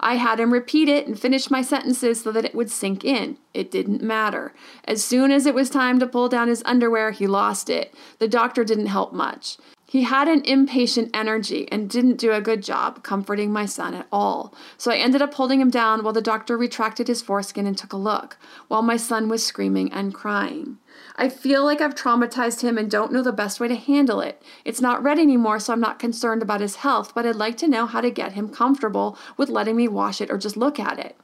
I 0.03 0.15
had 0.15 0.41
him 0.41 0.53
repeat 0.53 0.89
it 0.89 1.07
and 1.07 1.19
finish 1.19 1.51
my 1.51 1.61
sentences 1.63 2.23
so 2.23 2.33
that 2.33 2.45
it 2.45 2.55
would 2.55 2.71
sink 2.71 3.05
in. 3.05 3.37
It 3.53 3.71
didn't 3.71 4.03
matter. 4.03 4.55
As 4.85 5.05
soon 5.05 5.31
as 5.31 5.45
it 5.45 5.55
was 5.55 5.69
time 5.69 5.99
to 6.01 6.07
pull 6.07 6.29
down 6.29 6.49
his 6.49 6.63
underwear, 6.65 7.11
he 7.11 7.27
lost 7.27 7.69
it. 7.69 7.95
The 8.19 8.29
doctor 8.29 8.65
didn't 8.65 8.87
help 8.87 9.13
much. 9.13 9.59
He 9.91 10.03
had 10.03 10.29
an 10.29 10.45
impatient 10.45 11.11
energy 11.13 11.67
and 11.73 11.91
didn't 11.91 12.19
do 12.19 12.31
a 12.31 12.41
good 12.41 12.63
job 12.63 13.03
comforting 13.03 13.53
my 13.53 13.67
son 13.67 13.93
at 13.93 14.07
all. 14.13 14.55
So 14.79 14.93
I 14.93 14.97
ended 14.99 15.21
up 15.21 15.35
holding 15.35 15.61
him 15.61 15.69
down 15.69 16.05
while 16.05 16.13
the 16.13 16.23
doctor 16.23 16.57
retracted 16.57 17.09
his 17.09 17.23
foreskin 17.23 17.67
and 17.67 17.77
took 17.77 17.93
a 17.93 17.97
look, 17.97 18.37
while 18.69 18.83
my 18.83 18.97
son 18.97 19.29
was 19.29 19.45
screaming 19.45 19.93
and 19.93 20.15
crying. 20.15 20.79
I 21.17 21.29
feel 21.29 21.65
like 21.65 21.81
I've 21.81 21.97
traumatized 21.97 22.61
him 22.61 22.79
and 22.79 22.89
don't 22.89 23.13
know 23.13 23.21
the 23.21 23.33
best 23.33 23.59
way 23.59 23.67
to 23.67 23.75
handle 23.75 24.21
it. 24.21 24.41
It's 24.65 24.81
not 24.81 25.03
red 25.03 25.19
anymore, 25.19 25.59
so 25.59 25.73
I'm 25.73 25.81
not 25.81 25.99
concerned 25.99 26.41
about 26.41 26.61
his 26.61 26.77
health, 26.77 27.13
but 27.13 27.27
I'd 27.27 27.35
like 27.35 27.57
to 27.57 27.67
know 27.67 27.87
how 27.87 28.01
to 28.01 28.13
get 28.13 28.35
him 28.35 28.49
comfortable 28.49 29.19
with 29.37 29.49
letting 29.49 29.75
me 29.75 29.89
wash 29.89 30.21
it 30.21 30.31
or 30.31 30.39
just 30.39 30.57
look 30.57 30.79
at 30.79 31.01
it. 31.01 31.17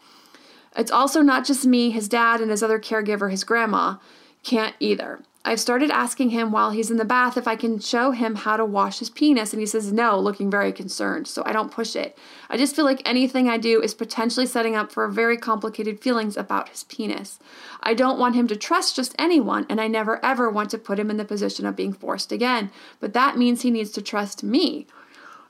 It's 0.77 0.91
also 0.91 1.23
not 1.23 1.47
just 1.47 1.67
me, 1.67 1.91
his 1.91 2.09
dad, 2.09 2.41
and 2.41 2.51
his 2.51 2.65
other 2.65 2.81
caregiver, 2.81 3.31
his 3.31 3.45
grandma, 3.45 3.99
can't 4.43 4.75
either. 4.81 5.23
I've 5.47 5.61
started 5.61 5.93
asking 5.93 6.31
him 6.31 6.51
while 6.51 6.73
he's 6.73 6.91
in 6.91 6.97
the 6.97 7.05
bath 7.05 7.37
if 7.37 7.47
I 7.47 7.55
can 7.55 7.79
show 7.79 8.11
him 8.11 8.35
how 8.35 8.57
to 8.57 8.65
wash 8.65 8.99
his 8.99 9.11
penis, 9.11 9.53
and 9.53 9.61
he 9.61 9.67
says 9.67 9.93
no, 9.93 10.19
looking 10.19 10.51
very 10.51 10.73
concerned, 10.73 11.29
so 11.29 11.45
I 11.47 11.53
don't 11.53 11.71
push 11.71 11.95
it. 11.95 12.19
I 12.51 12.57
just 12.57 12.75
feel 12.75 12.85
like 12.85 13.01
anything 13.05 13.49
I 13.49 13.57
do 13.57 13.81
is 13.81 13.95
potentially 13.95 14.47
setting 14.47 14.75
up 14.75 14.91
for 14.91 15.07
very 15.07 15.37
complicated 15.37 16.01
feelings 16.01 16.37
about 16.37 16.71
his 16.71 16.83
penis. 16.83 17.39
I 17.81 17.95
don't 17.95 18.19
want 18.19 18.35
him 18.35 18.49
to 18.49 18.57
trust 18.57 18.97
just 18.97 19.15
anyone, 19.21 19.67
and 19.69 19.81
I 19.81 19.87
never 19.87 20.23
ever 20.25 20.51
want 20.51 20.71
to 20.71 20.79
put 20.79 20.99
him 20.99 21.11
in 21.11 21.17
the 21.17 21.25
position 21.25 21.65
of 21.65 21.77
being 21.77 21.93
forced 21.93 22.33
again, 22.33 22.73
but 22.99 23.13
that 23.13 23.39
means 23.39 23.63
he 23.63 23.71
needs 23.71 23.93
to 23.93 24.03
trust 24.03 24.43
me. 24.43 24.89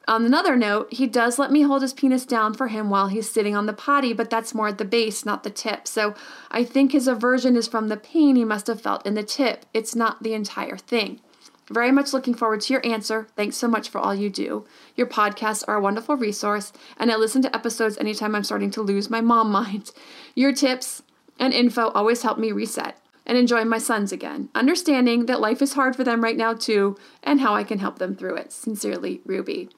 On 0.08 0.24
another 0.24 0.54
note, 0.56 0.92
he 0.92 1.08
does 1.08 1.36
let 1.36 1.50
me 1.50 1.62
hold 1.62 1.82
his 1.82 1.92
penis 1.92 2.24
down 2.24 2.54
for 2.54 2.68
him 2.68 2.90
while 2.90 3.08
he's 3.08 3.28
sitting 3.28 3.56
on 3.56 3.66
the 3.66 3.72
potty, 3.72 4.12
but 4.12 4.30
that's 4.30 4.54
more 4.54 4.68
at 4.68 4.78
the 4.78 4.84
base, 4.84 5.24
not 5.24 5.42
the 5.42 5.50
tip. 5.50 5.88
So 5.88 6.14
I 6.48 6.62
think 6.62 6.92
his 6.92 7.08
aversion 7.08 7.56
is 7.56 7.66
from 7.66 7.88
the 7.88 7.96
pain 7.96 8.36
he 8.36 8.44
must 8.44 8.68
have 8.68 8.80
felt 8.80 9.04
in 9.04 9.14
the 9.14 9.24
tip. 9.24 9.66
It's 9.74 9.96
not 9.96 10.22
the 10.22 10.32
entire 10.32 10.76
thing. 10.76 11.20
Very 11.68 11.90
much 11.90 12.12
looking 12.12 12.34
forward 12.34 12.60
to 12.62 12.72
your 12.72 12.86
answer. 12.86 13.26
Thanks 13.34 13.56
so 13.56 13.66
much 13.66 13.88
for 13.88 13.98
all 13.98 14.14
you 14.14 14.30
do. 14.30 14.64
Your 14.94 15.08
podcasts 15.08 15.64
are 15.66 15.74
a 15.74 15.80
wonderful 15.80 16.16
resource, 16.16 16.72
and 16.96 17.10
I 17.10 17.16
listen 17.16 17.42
to 17.42 17.54
episodes 17.54 17.98
anytime 17.98 18.36
I'm 18.36 18.44
starting 18.44 18.70
to 18.72 18.82
lose 18.82 19.10
my 19.10 19.20
mom 19.20 19.50
mind. 19.50 19.90
Your 20.36 20.52
tips 20.52 21.02
and 21.40 21.52
info 21.52 21.88
always 21.88 22.22
help 22.22 22.38
me 22.38 22.52
reset 22.52 22.96
and 23.26 23.36
enjoy 23.36 23.64
my 23.64 23.78
sons 23.78 24.12
again, 24.12 24.50
understanding 24.54 25.26
that 25.26 25.40
life 25.40 25.60
is 25.60 25.72
hard 25.72 25.96
for 25.96 26.04
them 26.04 26.22
right 26.22 26.36
now 26.36 26.54
too, 26.54 26.96
and 27.24 27.40
how 27.40 27.54
I 27.54 27.64
can 27.64 27.80
help 27.80 27.98
them 27.98 28.14
through 28.14 28.36
it. 28.36 28.52
Sincerely, 28.52 29.20
Ruby. 29.24 29.68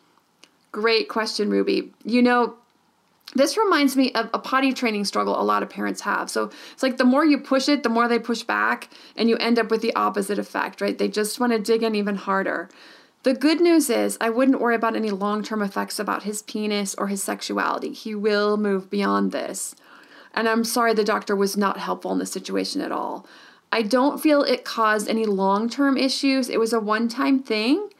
Great 0.72 1.08
question, 1.08 1.50
Ruby. 1.50 1.92
You 2.04 2.22
know, 2.22 2.54
this 3.34 3.56
reminds 3.56 3.96
me 3.96 4.12
of 4.12 4.30
a 4.32 4.38
potty 4.38 4.72
training 4.72 5.04
struggle 5.04 5.40
a 5.40 5.42
lot 5.42 5.62
of 5.62 5.68
parents 5.68 6.00
have. 6.02 6.30
So 6.30 6.50
it's 6.72 6.82
like 6.82 6.96
the 6.96 7.04
more 7.04 7.24
you 7.24 7.38
push 7.38 7.68
it, 7.68 7.82
the 7.82 7.88
more 7.88 8.08
they 8.08 8.18
push 8.18 8.42
back, 8.42 8.88
and 9.16 9.28
you 9.28 9.36
end 9.36 9.58
up 9.58 9.70
with 9.70 9.82
the 9.82 9.94
opposite 9.94 10.38
effect, 10.38 10.80
right? 10.80 10.96
They 10.96 11.08
just 11.08 11.38
want 11.38 11.52
to 11.52 11.58
dig 11.58 11.82
in 11.82 11.94
even 11.94 12.16
harder. 12.16 12.68
The 13.24 13.34
good 13.34 13.60
news 13.60 13.90
is, 13.90 14.16
I 14.20 14.30
wouldn't 14.30 14.60
worry 14.60 14.76
about 14.76 14.96
any 14.96 15.10
long 15.10 15.42
term 15.42 15.60
effects 15.60 15.98
about 15.98 16.22
his 16.22 16.42
penis 16.42 16.94
or 16.94 17.08
his 17.08 17.22
sexuality. 17.22 17.92
He 17.92 18.14
will 18.14 18.56
move 18.56 18.88
beyond 18.88 19.32
this. 19.32 19.74
And 20.34 20.48
I'm 20.48 20.64
sorry 20.64 20.94
the 20.94 21.04
doctor 21.04 21.34
was 21.34 21.56
not 21.56 21.78
helpful 21.78 22.12
in 22.12 22.18
this 22.18 22.30
situation 22.30 22.80
at 22.80 22.92
all. 22.92 23.26
I 23.72 23.82
don't 23.82 24.22
feel 24.22 24.42
it 24.42 24.64
caused 24.64 25.08
any 25.08 25.26
long 25.26 25.68
term 25.68 25.96
issues. 25.96 26.48
It 26.48 26.60
was 26.60 26.72
a 26.72 26.80
one 26.80 27.08
time 27.08 27.40
thing. 27.40 27.90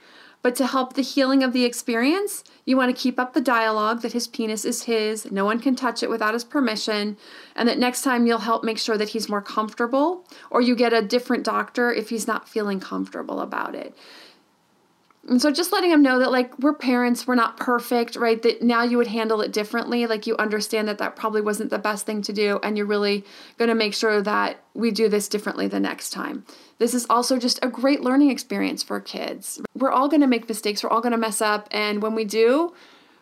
But 0.41 0.55
to 0.57 0.67
help 0.67 0.93
the 0.93 1.03
healing 1.03 1.43
of 1.43 1.53
the 1.53 1.65
experience, 1.65 2.45
you 2.65 2.77
want 2.77 2.95
to 2.95 3.03
keep 3.03 3.19
up 3.19 3.33
the 3.33 3.41
dialogue 3.41 4.03
that 4.03 4.13
his 4.13 4.29
penis 4.29 4.65
is 4.65 4.85
his, 4.85 5.31
no 5.33 5.45
one 5.45 5.59
can 5.59 5.75
touch 5.75 6.03
it 6.03 6.11
without 6.11 6.35
his 6.35 6.45
permission, 6.45 7.17
and 7.57 7.69
that 7.69 7.79
next 7.79 8.03
time 8.03 8.27
you'll 8.27 8.39
help 8.39 8.63
make 8.63 8.79
sure 8.79 8.97
that 8.97 9.11
he's 9.11 9.29
more 9.29 9.43
comfortable, 9.43 10.25
or 10.51 10.61
you 10.61 10.77
get 10.77 10.93
a 10.93 11.03
different 11.03 11.45
doctor 11.45 11.93
if 11.93 12.11
he's 12.11 12.27
not 12.27 12.49
feeling 12.49 12.79
comfortable 12.79 13.41
about 13.41 13.75
it. 13.75 13.97
And 15.29 15.43
so 15.43 15.51
just 15.51 15.73
letting 15.73 15.91
him 15.91 16.03
know 16.03 16.19
that 16.21 16.33
like 16.33 16.59
we're 16.59 16.73
parents, 16.73 17.27
we're 17.27 17.35
not 17.35 17.59
perfect, 17.59 18.17
right? 18.17 18.41
That 18.41 18.63
now 18.63 18.83
you 18.83 18.97
would 18.97 19.09
handle 19.09 19.43
it 19.43 19.53
differently. 19.53 20.07
Like 20.07 20.27
you 20.27 20.35
understand 20.39 20.89
that 20.89 20.99
that 20.99 21.17
probably 21.17 21.43
wasn't 21.43 21.69
the 21.71 21.79
best 21.79 22.07
thing 22.07 22.23
to 22.23 22.33
do 22.33 22.59
and 22.63 22.79
you're 22.79 22.87
really 22.87 23.25
going 23.59 23.69
to 23.69 23.75
make 23.75 23.95
sure 23.95 24.23
that 24.23 24.63
we 24.73 24.91
do 24.91 25.09
this 25.09 25.29
differently 25.29 25.69
the 25.69 25.81
next 25.81 26.11
time. 26.11 26.47
This 26.79 26.95
is 26.95 27.07
also 27.11 27.39
just 27.39 27.59
a 27.63 27.69
great 27.69 28.03
learning 28.03 28.31
experience 28.31 28.83
for 28.83 29.01
kids. 29.01 29.61
We're 29.75 29.91
all 29.91 30.09
going 30.09 30.21
to 30.21 30.27
make 30.27 30.49
mistakes, 30.49 30.83
we're 30.83 30.91
all 30.91 31.01
going 31.01 31.13
to 31.13 31.19
mess 31.19 31.41
up, 31.41 31.69
and 31.71 32.01
when 32.03 32.15
we 32.15 32.25
do, 32.25 32.73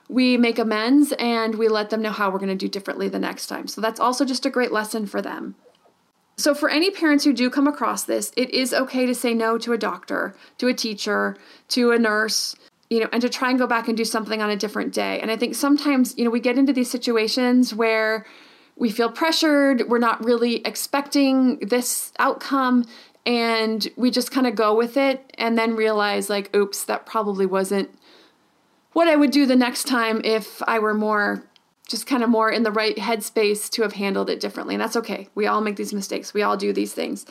we 0.08 0.36
make 0.36 0.58
amends 0.58 1.12
and 1.18 1.56
we 1.56 1.68
let 1.68 1.90
them 1.90 2.02
know 2.02 2.12
how 2.12 2.30
we're 2.30 2.38
going 2.38 2.48
to 2.50 2.54
do 2.54 2.68
differently 2.68 3.08
the 3.08 3.18
next 3.18 3.46
time. 3.46 3.66
So 3.66 3.80
that's 3.80 3.98
also 3.98 4.24
just 4.24 4.46
a 4.46 4.50
great 4.50 4.72
lesson 4.72 5.06
for 5.06 5.20
them. 5.20 5.56
So, 6.38 6.54
for 6.54 6.68
any 6.68 6.90
parents 6.90 7.24
who 7.24 7.32
do 7.32 7.48
come 7.48 7.66
across 7.66 8.04
this, 8.04 8.30
it 8.36 8.50
is 8.50 8.74
okay 8.74 9.06
to 9.06 9.14
say 9.14 9.32
no 9.32 9.56
to 9.56 9.72
a 9.72 9.78
doctor, 9.78 10.36
to 10.58 10.68
a 10.68 10.74
teacher, 10.74 11.34
to 11.68 11.92
a 11.92 11.98
nurse, 11.98 12.54
you 12.90 13.00
know, 13.00 13.08
and 13.10 13.22
to 13.22 13.30
try 13.30 13.48
and 13.48 13.58
go 13.58 13.66
back 13.66 13.88
and 13.88 13.96
do 13.96 14.04
something 14.04 14.42
on 14.42 14.50
a 14.50 14.56
different 14.56 14.92
day. 14.92 15.18
And 15.20 15.30
I 15.30 15.36
think 15.36 15.54
sometimes, 15.54 16.16
you 16.18 16.24
know, 16.24 16.30
we 16.30 16.40
get 16.40 16.58
into 16.58 16.74
these 16.74 16.90
situations 16.90 17.74
where 17.74 18.26
we 18.76 18.90
feel 18.90 19.10
pressured, 19.10 19.84
we're 19.88 19.98
not 19.98 20.22
really 20.22 20.56
expecting 20.66 21.58
this 21.60 22.12
outcome, 22.18 22.84
and 23.26 23.86
we 23.96 24.10
just 24.10 24.30
kind 24.30 24.46
of 24.46 24.54
go 24.54 24.74
with 24.74 24.96
it 24.96 25.30
and 25.36 25.58
then 25.58 25.74
realize, 25.74 26.30
like, 26.30 26.54
oops, 26.54 26.84
that 26.84 27.04
probably 27.04 27.44
wasn't 27.44 27.90
what 28.92 29.08
I 29.08 29.16
would 29.16 29.32
do 29.32 29.44
the 29.44 29.56
next 29.56 29.84
time 29.84 30.22
if 30.24 30.62
I 30.66 30.78
were 30.78 30.94
more 30.94 31.44
just 31.86 32.06
kind 32.06 32.22
of 32.22 32.28
more 32.28 32.50
in 32.50 32.62
the 32.62 32.72
right 32.72 32.96
headspace 32.96 33.70
to 33.70 33.82
have 33.82 33.92
handled 33.92 34.28
it 34.28 34.40
differently. 34.40 34.74
And 34.74 34.82
that's 34.82 34.96
okay. 34.96 35.28
We 35.34 35.46
all 35.46 35.60
make 35.60 35.76
these 35.76 35.92
mistakes, 35.92 36.32
we 36.32 36.42
all 36.42 36.56
do 36.56 36.72
these 36.72 36.94
things. 36.94 37.26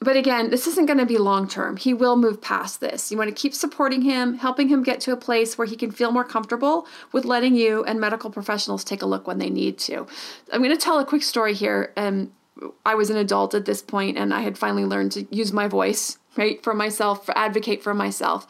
But 0.00 0.16
again, 0.16 0.50
this 0.50 0.68
isn't 0.68 0.86
going 0.86 1.00
to 1.00 1.06
be 1.06 1.18
long 1.18 1.48
term. 1.48 1.76
He 1.76 1.92
will 1.92 2.16
move 2.16 2.40
past 2.40 2.80
this. 2.80 3.10
You 3.10 3.18
want 3.18 3.28
to 3.30 3.34
keep 3.34 3.52
supporting 3.52 4.02
him, 4.02 4.38
helping 4.38 4.68
him 4.68 4.84
get 4.84 5.00
to 5.00 5.12
a 5.12 5.16
place 5.16 5.58
where 5.58 5.66
he 5.66 5.74
can 5.74 5.90
feel 5.90 6.12
more 6.12 6.24
comfortable 6.24 6.86
with 7.10 7.24
letting 7.24 7.56
you 7.56 7.82
and 7.82 8.00
medical 8.00 8.30
professionals 8.30 8.84
take 8.84 9.02
a 9.02 9.06
look 9.06 9.26
when 9.26 9.38
they 9.38 9.50
need 9.50 9.76
to. 9.78 10.06
I'm 10.52 10.62
going 10.62 10.70
to 10.70 10.76
tell 10.76 11.00
a 11.00 11.04
quick 11.04 11.24
story 11.24 11.52
here. 11.52 11.92
Um, 11.96 12.30
I 12.84 12.94
was 12.94 13.10
an 13.10 13.16
adult 13.16 13.54
at 13.54 13.64
this 13.64 13.82
point 13.82 14.18
and 14.18 14.32
I 14.32 14.40
had 14.40 14.58
finally 14.58 14.84
learned 14.84 15.12
to 15.12 15.26
use 15.30 15.52
my 15.52 15.68
voice, 15.68 16.18
right, 16.36 16.62
for 16.62 16.74
myself, 16.74 17.24
for 17.24 17.36
advocate 17.36 17.82
for 17.82 17.94
myself. 17.94 18.46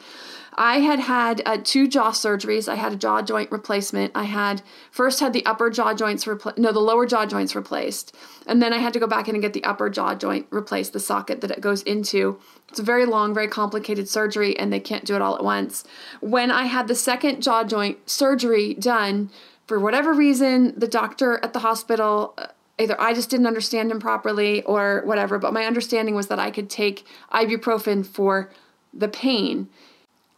I 0.55 0.79
had 0.79 0.99
had 0.99 1.41
uh, 1.45 1.57
two 1.63 1.87
jaw 1.87 2.11
surgeries. 2.11 2.67
I 2.67 2.75
had 2.75 2.91
a 2.91 2.97
jaw 2.97 3.21
joint 3.21 3.49
replacement. 3.49 4.11
I 4.13 4.23
had 4.23 4.61
first 4.91 5.21
had 5.21 5.31
the 5.31 5.45
upper 5.45 5.69
jaw 5.69 5.93
joints 5.93 6.27
replaced, 6.27 6.57
no, 6.57 6.73
the 6.73 6.79
lower 6.81 7.05
jaw 7.05 7.25
joints 7.25 7.55
replaced. 7.55 8.13
And 8.45 8.61
then 8.61 8.73
I 8.73 8.79
had 8.79 8.91
to 8.93 8.99
go 8.99 9.07
back 9.07 9.29
in 9.29 9.35
and 9.35 9.41
get 9.41 9.53
the 9.53 9.63
upper 9.63 9.89
jaw 9.89 10.15
joint 10.15 10.47
replaced, 10.49 10.91
the 10.91 10.99
socket 10.99 11.39
that 11.41 11.51
it 11.51 11.61
goes 11.61 11.81
into. 11.83 12.39
It's 12.67 12.79
a 12.79 12.83
very 12.83 13.05
long, 13.05 13.33
very 13.33 13.47
complicated 13.47 14.09
surgery, 14.09 14.57
and 14.59 14.71
they 14.73 14.81
can't 14.81 15.05
do 15.05 15.15
it 15.15 15.21
all 15.21 15.35
at 15.35 15.43
once. 15.43 15.85
When 16.19 16.51
I 16.51 16.65
had 16.65 16.89
the 16.89 16.95
second 16.95 17.41
jaw 17.41 17.63
joint 17.63 18.09
surgery 18.09 18.73
done, 18.73 19.29
for 19.65 19.79
whatever 19.79 20.13
reason, 20.13 20.77
the 20.77 20.87
doctor 20.87 21.39
at 21.41 21.53
the 21.53 21.59
hospital, 21.59 22.33
uh, 22.37 22.47
either 22.79 22.99
I 22.99 23.13
just 23.13 23.29
didn't 23.29 23.47
understand 23.47 23.91
him 23.91 23.99
properly 23.99 24.63
or 24.63 25.03
whatever, 25.05 25.37
but 25.37 25.53
my 25.53 25.65
understanding 25.65 26.15
was 26.15 26.27
that 26.27 26.39
I 26.39 26.49
could 26.49 26.69
take 26.69 27.05
ibuprofen 27.31 28.05
for 28.05 28.49
the 28.93 29.07
pain. 29.07 29.69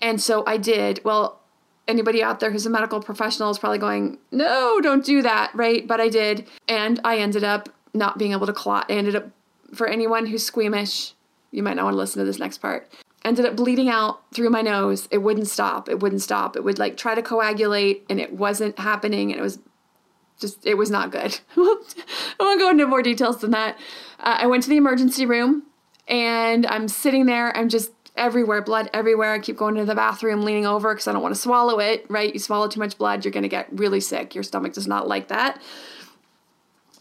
And 0.01 0.19
so 0.19 0.43
I 0.47 0.57
did. 0.57 0.99
Well, 1.05 1.39
anybody 1.87 2.23
out 2.23 2.39
there 2.39 2.51
who's 2.51 2.65
a 2.65 2.69
medical 2.69 3.01
professional 3.01 3.51
is 3.51 3.59
probably 3.59 3.77
going, 3.77 4.17
no, 4.31 4.81
don't 4.81 5.05
do 5.05 5.21
that, 5.21 5.51
right? 5.53 5.87
But 5.87 6.01
I 6.01 6.09
did. 6.09 6.47
And 6.67 6.99
I 7.03 7.17
ended 7.17 7.43
up 7.43 7.69
not 7.93 8.17
being 8.17 8.31
able 8.31 8.47
to 8.47 8.53
clot. 8.53 8.87
I 8.89 8.93
ended 8.93 9.15
up, 9.15 9.29
for 9.73 9.87
anyone 9.87 10.25
who's 10.25 10.45
squeamish, 10.45 11.13
you 11.51 11.61
might 11.61 11.75
not 11.75 11.83
want 11.83 11.93
to 11.93 11.99
listen 11.99 12.19
to 12.19 12.25
this 12.25 12.39
next 12.39 12.57
part. 12.57 12.89
Ended 13.23 13.45
up 13.45 13.55
bleeding 13.55 13.89
out 13.89 14.21
through 14.33 14.49
my 14.49 14.61
nose. 14.61 15.07
It 15.11 15.19
wouldn't 15.19 15.47
stop. 15.47 15.87
It 15.87 15.99
wouldn't 15.99 16.21
stop. 16.21 16.55
It 16.55 16.63
would 16.63 16.79
like 16.79 16.97
try 16.97 17.13
to 17.13 17.21
coagulate 17.21 18.03
and 18.09 18.19
it 18.19 18.33
wasn't 18.33 18.79
happening. 18.79 19.31
And 19.31 19.39
it 19.39 19.43
was 19.43 19.59
just, 20.41 20.65
it 20.65 20.75
was 20.75 20.89
not 20.89 21.11
good. 21.11 21.39
I 21.55 21.77
won't 22.39 22.59
go 22.59 22.69
into 22.69 22.87
more 22.87 23.01
details 23.01 23.39
than 23.39 23.51
that. 23.51 23.77
Uh, 24.19 24.37
I 24.39 24.47
went 24.47 24.63
to 24.63 24.69
the 24.69 24.77
emergency 24.77 25.25
room 25.25 25.63
and 26.07 26.65
I'm 26.65 26.87
sitting 26.87 27.25
there. 27.27 27.55
I'm 27.55 27.69
just 27.69 27.91
everywhere, 28.17 28.61
blood 28.61 28.89
everywhere. 28.93 29.33
I 29.33 29.39
keep 29.39 29.57
going 29.57 29.75
to 29.75 29.85
the 29.85 29.95
bathroom, 29.95 30.41
leaning 30.41 30.65
over 30.65 30.93
because 30.93 31.07
I 31.07 31.13
don't 31.13 31.21
want 31.21 31.35
to 31.35 31.41
swallow 31.41 31.79
it, 31.79 32.05
right? 32.09 32.33
You 32.33 32.39
swallow 32.39 32.67
too 32.67 32.79
much 32.79 32.97
blood, 32.97 33.23
you're 33.23 33.31
going 33.31 33.43
to 33.43 33.49
get 33.49 33.67
really 33.71 34.01
sick. 34.01 34.35
Your 34.35 34.43
stomach 34.43 34.73
does 34.73 34.87
not 34.87 35.07
like 35.07 35.29
that. 35.29 35.61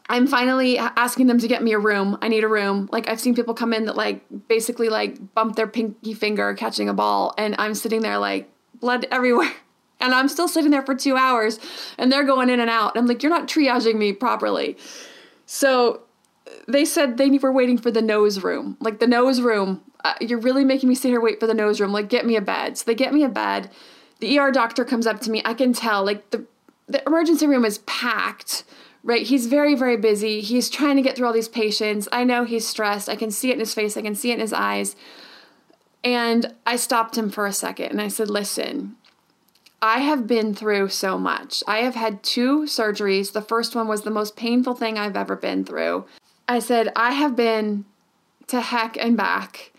I'm 0.08 0.26
finally 0.26 0.76
asking 0.76 1.28
them 1.28 1.38
to 1.38 1.46
get 1.46 1.62
me 1.62 1.72
a 1.72 1.78
room. 1.78 2.18
I 2.20 2.26
need 2.26 2.42
a 2.42 2.48
room. 2.48 2.88
Like 2.90 3.08
I've 3.08 3.20
seen 3.20 3.36
people 3.36 3.54
come 3.54 3.72
in 3.72 3.84
that 3.84 3.96
like 3.96 4.24
basically 4.48 4.88
like 4.88 5.34
bump 5.34 5.54
their 5.54 5.68
pinky 5.68 6.14
finger 6.14 6.52
catching 6.54 6.88
a 6.88 6.92
ball 6.92 7.32
and 7.38 7.54
I'm 7.58 7.74
sitting 7.74 8.02
there 8.02 8.18
like 8.18 8.50
blood 8.80 9.06
everywhere. 9.10 9.52
and 10.00 10.14
I'm 10.14 10.28
still 10.28 10.48
sitting 10.48 10.70
there 10.70 10.84
for 10.84 10.94
two 10.94 11.16
hours 11.16 11.58
and 11.98 12.10
they're 12.10 12.24
going 12.24 12.48
in 12.48 12.60
and 12.60 12.70
out. 12.70 12.96
I'm 12.96 13.06
like, 13.06 13.22
you're 13.22 13.30
not 13.30 13.48
triaging 13.48 13.96
me 13.96 14.12
properly. 14.12 14.76
So 15.46 16.02
they 16.68 16.84
said 16.84 17.16
they 17.16 17.30
were 17.30 17.52
waiting 17.52 17.78
for 17.78 17.90
the 17.90 18.02
nose 18.02 18.42
room. 18.42 18.76
Like 18.80 18.98
the 19.00 19.06
nose 19.06 19.40
room, 19.40 19.82
uh, 20.04 20.14
you're 20.20 20.38
really 20.38 20.64
making 20.64 20.88
me 20.88 20.94
sit 20.94 21.08
here 21.08 21.20
wait 21.20 21.40
for 21.40 21.46
the 21.46 21.54
nose 21.54 21.80
room. 21.80 21.92
Like 21.92 22.08
get 22.08 22.26
me 22.26 22.36
a 22.36 22.40
bed. 22.40 22.78
So 22.78 22.84
they 22.86 22.94
get 22.94 23.12
me 23.12 23.24
a 23.24 23.28
bed. 23.28 23.70
The 24.20 24.38
ER 24.38 24.50
doctor 24.50 24.84
comes 24.84 25.06
up 25.06 25.20
to 25.22 25.30
me. 25.30 25.42
I 25.44 25.54
can 25.54 25.72
tell 25.72 26.04
like 26.04 26.30
the 26.30 26.46
the 26.86 27.02
emergency 27.06 27.46
room 27.46 27.64
is 27.64 27.78
packed. 27.78 28.64
Right? 29.02 29.26
He's 29.26 29.46
very 29.46 29.74
very 29.74 29.96
busy. 29.96 30.40
He's 30.40 30.68
trying 30.68 30.96
to 30.96 31.02
get 31.02 31.16
through 31.16 31.26
all 31.26 31.32
these 31.32 31.48
patients. 31.48 32.08
I 32.12 32.24
know 32.24 32.44
he's 32.44 32.66
stressed. 32.66 33.08
I 33.08 33.16
can 33.16 33.30
see 33.30 33.50
it 33.50 33.54
in 33.54 33.60
his 33.60 33.74
face. 33.74 33.96
I 33.96 34.02
can 34.02 34.14
see 34.14 34.30
it 34.30 34.34
in 34.34 34.40
his 34.40 34.52
eyes. 34.52 34.94
And 36.02 36.54
I 36.66 36.76
stopped 36.76 37.16
him 37.16 37.30
for 37.30 37.46
a 37.46 37.52
second 37.52 37.90
and 37.90 38.00
I 38.00 38.08
said, 38.08 38.30
"Listen, 38.30 38.96
I 39.82 40.00
have 40.00 40.26
been 40.26 40.54
through 40.54 40.90
so 40.90 41.18
much. 41.18 41.62
I 41.66 41.78
have 41.78 41.94
had 41.94 42.22
two 42.22 42.62
surgeries. 42.62 43.32
The 43.32 43.42
first 43.42 43.74
one 43.74 43.88
was 43.88 44.02
the 44.02 44.10
most 44.10 44.36
painful 44.36 44.74
thing 44.74 44.98
I've 44.98 45.16
ever 45.16 45.36
been 45.36 45.64
through. 45.64 46.04
I 46.46 46.58
said, 46.58 46.92
I 46.96 47.12
have 47.12 47.34
been 47.34 47.86
to 48.48 48.60
heck 48.60 48.96
and 48.96 49.16
back, 49.16 49.72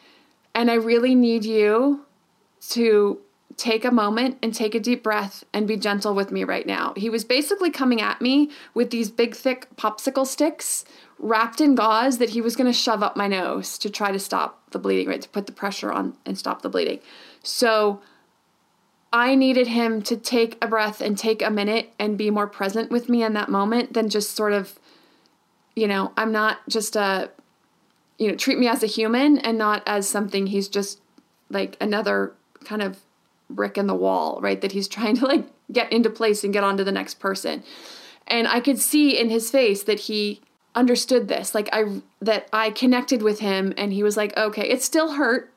and 0.55 0.71
I 0.71 0.75
really 0.75 1.13
need 1.13 1.45
you 1.45 2.05
to 2.69 3.19
take 3.57 3.85
a 3.85 3.91
moment 3.91 4.37
and 4.41 4.55
take 4.55 4.73
a 4.73 4.79
deep 4.79 5.03
breath 5.03 5.43
and 5.53 5.67
be 5.67 5.77
gentle 5.77 6.15
with 6.15 6.31
me 6.31 6.43
right 6.43 6.65
now. 6.65 6.93
He 6.95 7.09
was 7.09 7.23
basically 7.23 7.69
coming 7.69 8.01
at 8.01 8.21
me 8.21 8.49
with 8.73 8.89
these 8.89 9.11
big, 9.11 9.35
thick 9.35 9.67
popsicle 9.75 10.25
sticks 10.25 10.83
wrapped 11.19 11.61
in 11.61 11.75
gauze 11.75 12.17
that 12.17 12.31
he 12.31 12.41
was 12.41 12.55
going 12.55 12.71
to 12.71 12.77
shove 12.77 13.03
up 13.03 13.15
my 13.15 13.27
nose 13.27 13.77
to 13.77 13.89
try 13.89 14.11
to 14.11 14.17
stop 14.17 14.71
the 14.71 14.79
bleeding, 14.79 15.07
right? 15.07 15.21
To 15.21 15.29
put 15.29 15.45
the 15.45 15.51
pressure 15.51 15.91
on 15.91 16.15
and 16.25 16.37
stop 16.37 16.63
the 16.63 16.69
bleeding. 16.69 16.99
So, 17.43 18.01
I 19.13 19.35
needed 19.35 19.67
him 19.67 20.01
to 20.03 20.15
take 20.15 20.57
a 20.61 20.67
breath 20.67 21.01
and 21.01 21.17
take 21.17 21.41
a 21.41 21.49
minute 21.49 21.91
and 21.99 22.17
be 22.17 22.29
more 22.29 22.47
present 22.47 22.91
with 22.91 23.09
me 23.09 23.23
in 23.23 23.33
that 23.33 23.49
moment 23.49 23.93
than 23.93 24.09
just 24.09 24.35
sort 24.35 24.53
of, 24.53 24.79
you 25.75 25.87
know, 25.87 26.13
I'm 26.15 26.31
not 26.31 26.59
just 26.69 26.95
a, 26.95 27.29
you 28.17 28.29
know, 28.29 28.35
treat 28.35 28.57
me 28.57 28.67
as 28.67 28.83
a 28.83 28.87
human 28.87 29.37
and 29.39 29.57
not 29.57 29.83
as 29.85 30.07
something 30.07 30.47
he's 30.47 30.69
just 30.69 31.01
like 31.49 31.75
another 31.81 32.33
kind 32.63 32.81
of 32.81 32.99
brick 33.49 33.77
in 33.77 33.87
the 33.87 33.95
wall, 33.95 34.39
right? 34.41 34.61
That 34.61 34.71
he's 34.71 34.87
trying 34.87 35.17
to 35.17 35.25
like 35.25 35.45
get 35.71 35.91
into 35.91 36.09
place 36.09 36.43
and 36.43 36.53
get 36.53 36.63
on 36.63 36.77
to 36.77 36.83
the 36.83 36.91
next 36.91 37.19
person. 37.19 37.63
And 38.27 38.47
I 38.47 38.61
could 38.61 38.79
see 38.79 39.19
in 39.19 39.29
his 39.29 39.51
face 39.51 39.83
that 39.83 40.01
he 40.01 40.41
understood 40.73 41.27
this. 41.27 41.53
Like 41.53 41.67
I 41.73 42.01
that 42.21 42.47
I 42.53 42.71
connected 42.71 43.21
with 43.21 43.39
him 43.39 43.73
and 43.75 43.91
he 43.91 44.03
was 44.03 44.15
like, 44.15 44.37
"Okay, 44.37 44.69
it 44.69 44.81
still 44.81 45.13
hurt 45.13 45.50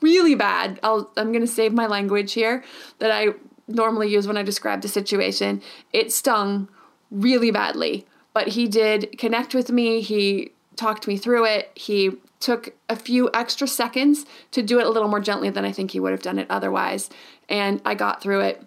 really 0.00 0.34
bad. 0.34 0.80
I'll, 0.82 1.10
I'm 1.16 1.32
going 1.32 1.42
to 1.42 1.46
save 1.46 1.72
my 1.72 1.86
language 1.86 2.32
here 2.32 2.64
that 2.98 3.10
I 3.10 3.34
normally 3.68 4.08
use 4.08 4.26
when 4.26 4.36
I 4.36 4.42
describe 4.42 4.82
the 4.82 4.88
situation. 4.88 5.62
It 5.92 6.12
stung 6.12 6.68
really 7.10 7.50
badly, 7.50 8.06
but 8.32 8.48
he 8.48 8.68
did 8.68 9.16
connect 9.18 9.54
with 9.54 9.70
me. 9.70 10.00
He 10.00 10.52
talked 10.76 11.06
me 11.06 11.16
through 11.16 11.44
it. 11.46 11.70
He 11.74 12.12
took 12.40 12.74
a 12.88 12.96
few 12.96 13.30
extra 13.32 13.68
seconds 13.68 14.26
to 14.50 14.62
do 14.62 14.80
it 14.80 14.86
a 14.86 14.90
little 14.90 15.08
more 15.08 15.20
gently 15.20 15.48
than 15.50 15.64
I 15.64 15.72
think 15.72 15.92
he 15.92 16.00
would 16.00 16.10
have 16.10 16.22
done 16.22 16.38
it 16.38 16.46
otherwise. 16.50 17.08
And 17.48 17.80
I 17.84 17.94
got 17.94 18.20
through 18.20 18.40
it, 18.40 18.64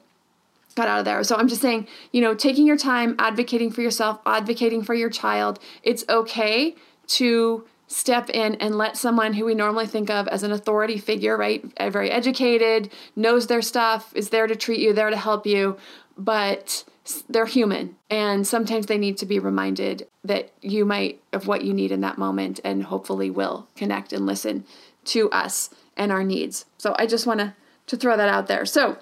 got 0.75 0.87
out 0.87 0.99
of 0.99 1.05
there. 1.05 1.23
So 1.23 1.35
I'm 1.35 1.47
just 1.47 1.61
saying, 1.61 1.87
you 2.11 2.21
know, 2.21 2.33
taking 2.33 2.65
your 2.65 2.77
time, 2.77 3.15
advocating 3.19 3.71
for 3.71 3.81
yourself, 3.81 4.19
advocating 4.25 4.81
for 4.81 4.93
your 4.93 5.09
child. 5.09 5.59
It's 5.83 6.05
okay 6.07 6.75
to 7.07 7.65
step 7.87 8.29
in 8.29 8.55
and 8.55 8.77
let 8.77 8.97
someone 8.97 9.33
who 9.33 9.45
we 9.45 9.55
normally 9.55 9.87
think 9.87 10.09
of 10.09 10.27
as 10.27 10.43
an 10.43 10.51
authority 10.51 10.97
figure, 10.97 11.37
right, 11.37 11.63
very 11.79 12.09
educated, 12.09 12.91
knows 13.15 13.47
their 13.47 13.61
stuff, 13.61 14.11
is 14.15 14.29
there 14.29 14.47
to 14.47 14.55
treat 14.55 14.79
you, 14.79 14.93
there 14.93 15.09
to 15.09 15.17
help 15.17 15.45
you, 15.45 15.77
but 16.17 16.83
they're 17.29 17.45
human 17.45 17.95
and 18.09 18.47
sometimes 18.47 18.87
they 18.87 18.97
need 18.97 19.15
to 19.15 19.27
be 19.27 19.37
reminded 19.37 20.07
that 20.23 20.51
you 20.61 20.83
might 20.83 21.21
of 21.33 21.45
what 21.45 21.63
you 21.63 21.71
need 21.71 21.91
in 21.91 22.01
that 22.01 22.17
moment 22.17 22.59
and 22.63 22.85
hopefully 22.85 23.29
will 23.29 23.67
connect 23.75 24.11
and 24.11 24.25
listen 24.25 24.65
to 25.03 25.29
us 25.29 25.69
and 25.95 26.11
our 26.11 26.23
needs. 26.23 26.65
So 26.79 26.95
I 26.97 27.05
just 27.05 27.27
want 27.27 27.41
to 27.41 27.53
to 27.87 27.97
throw 27.97 28.17
that 28.17 28.29
out 28.29 28.47
there. 28.47 28.65
So, 28.65 28.97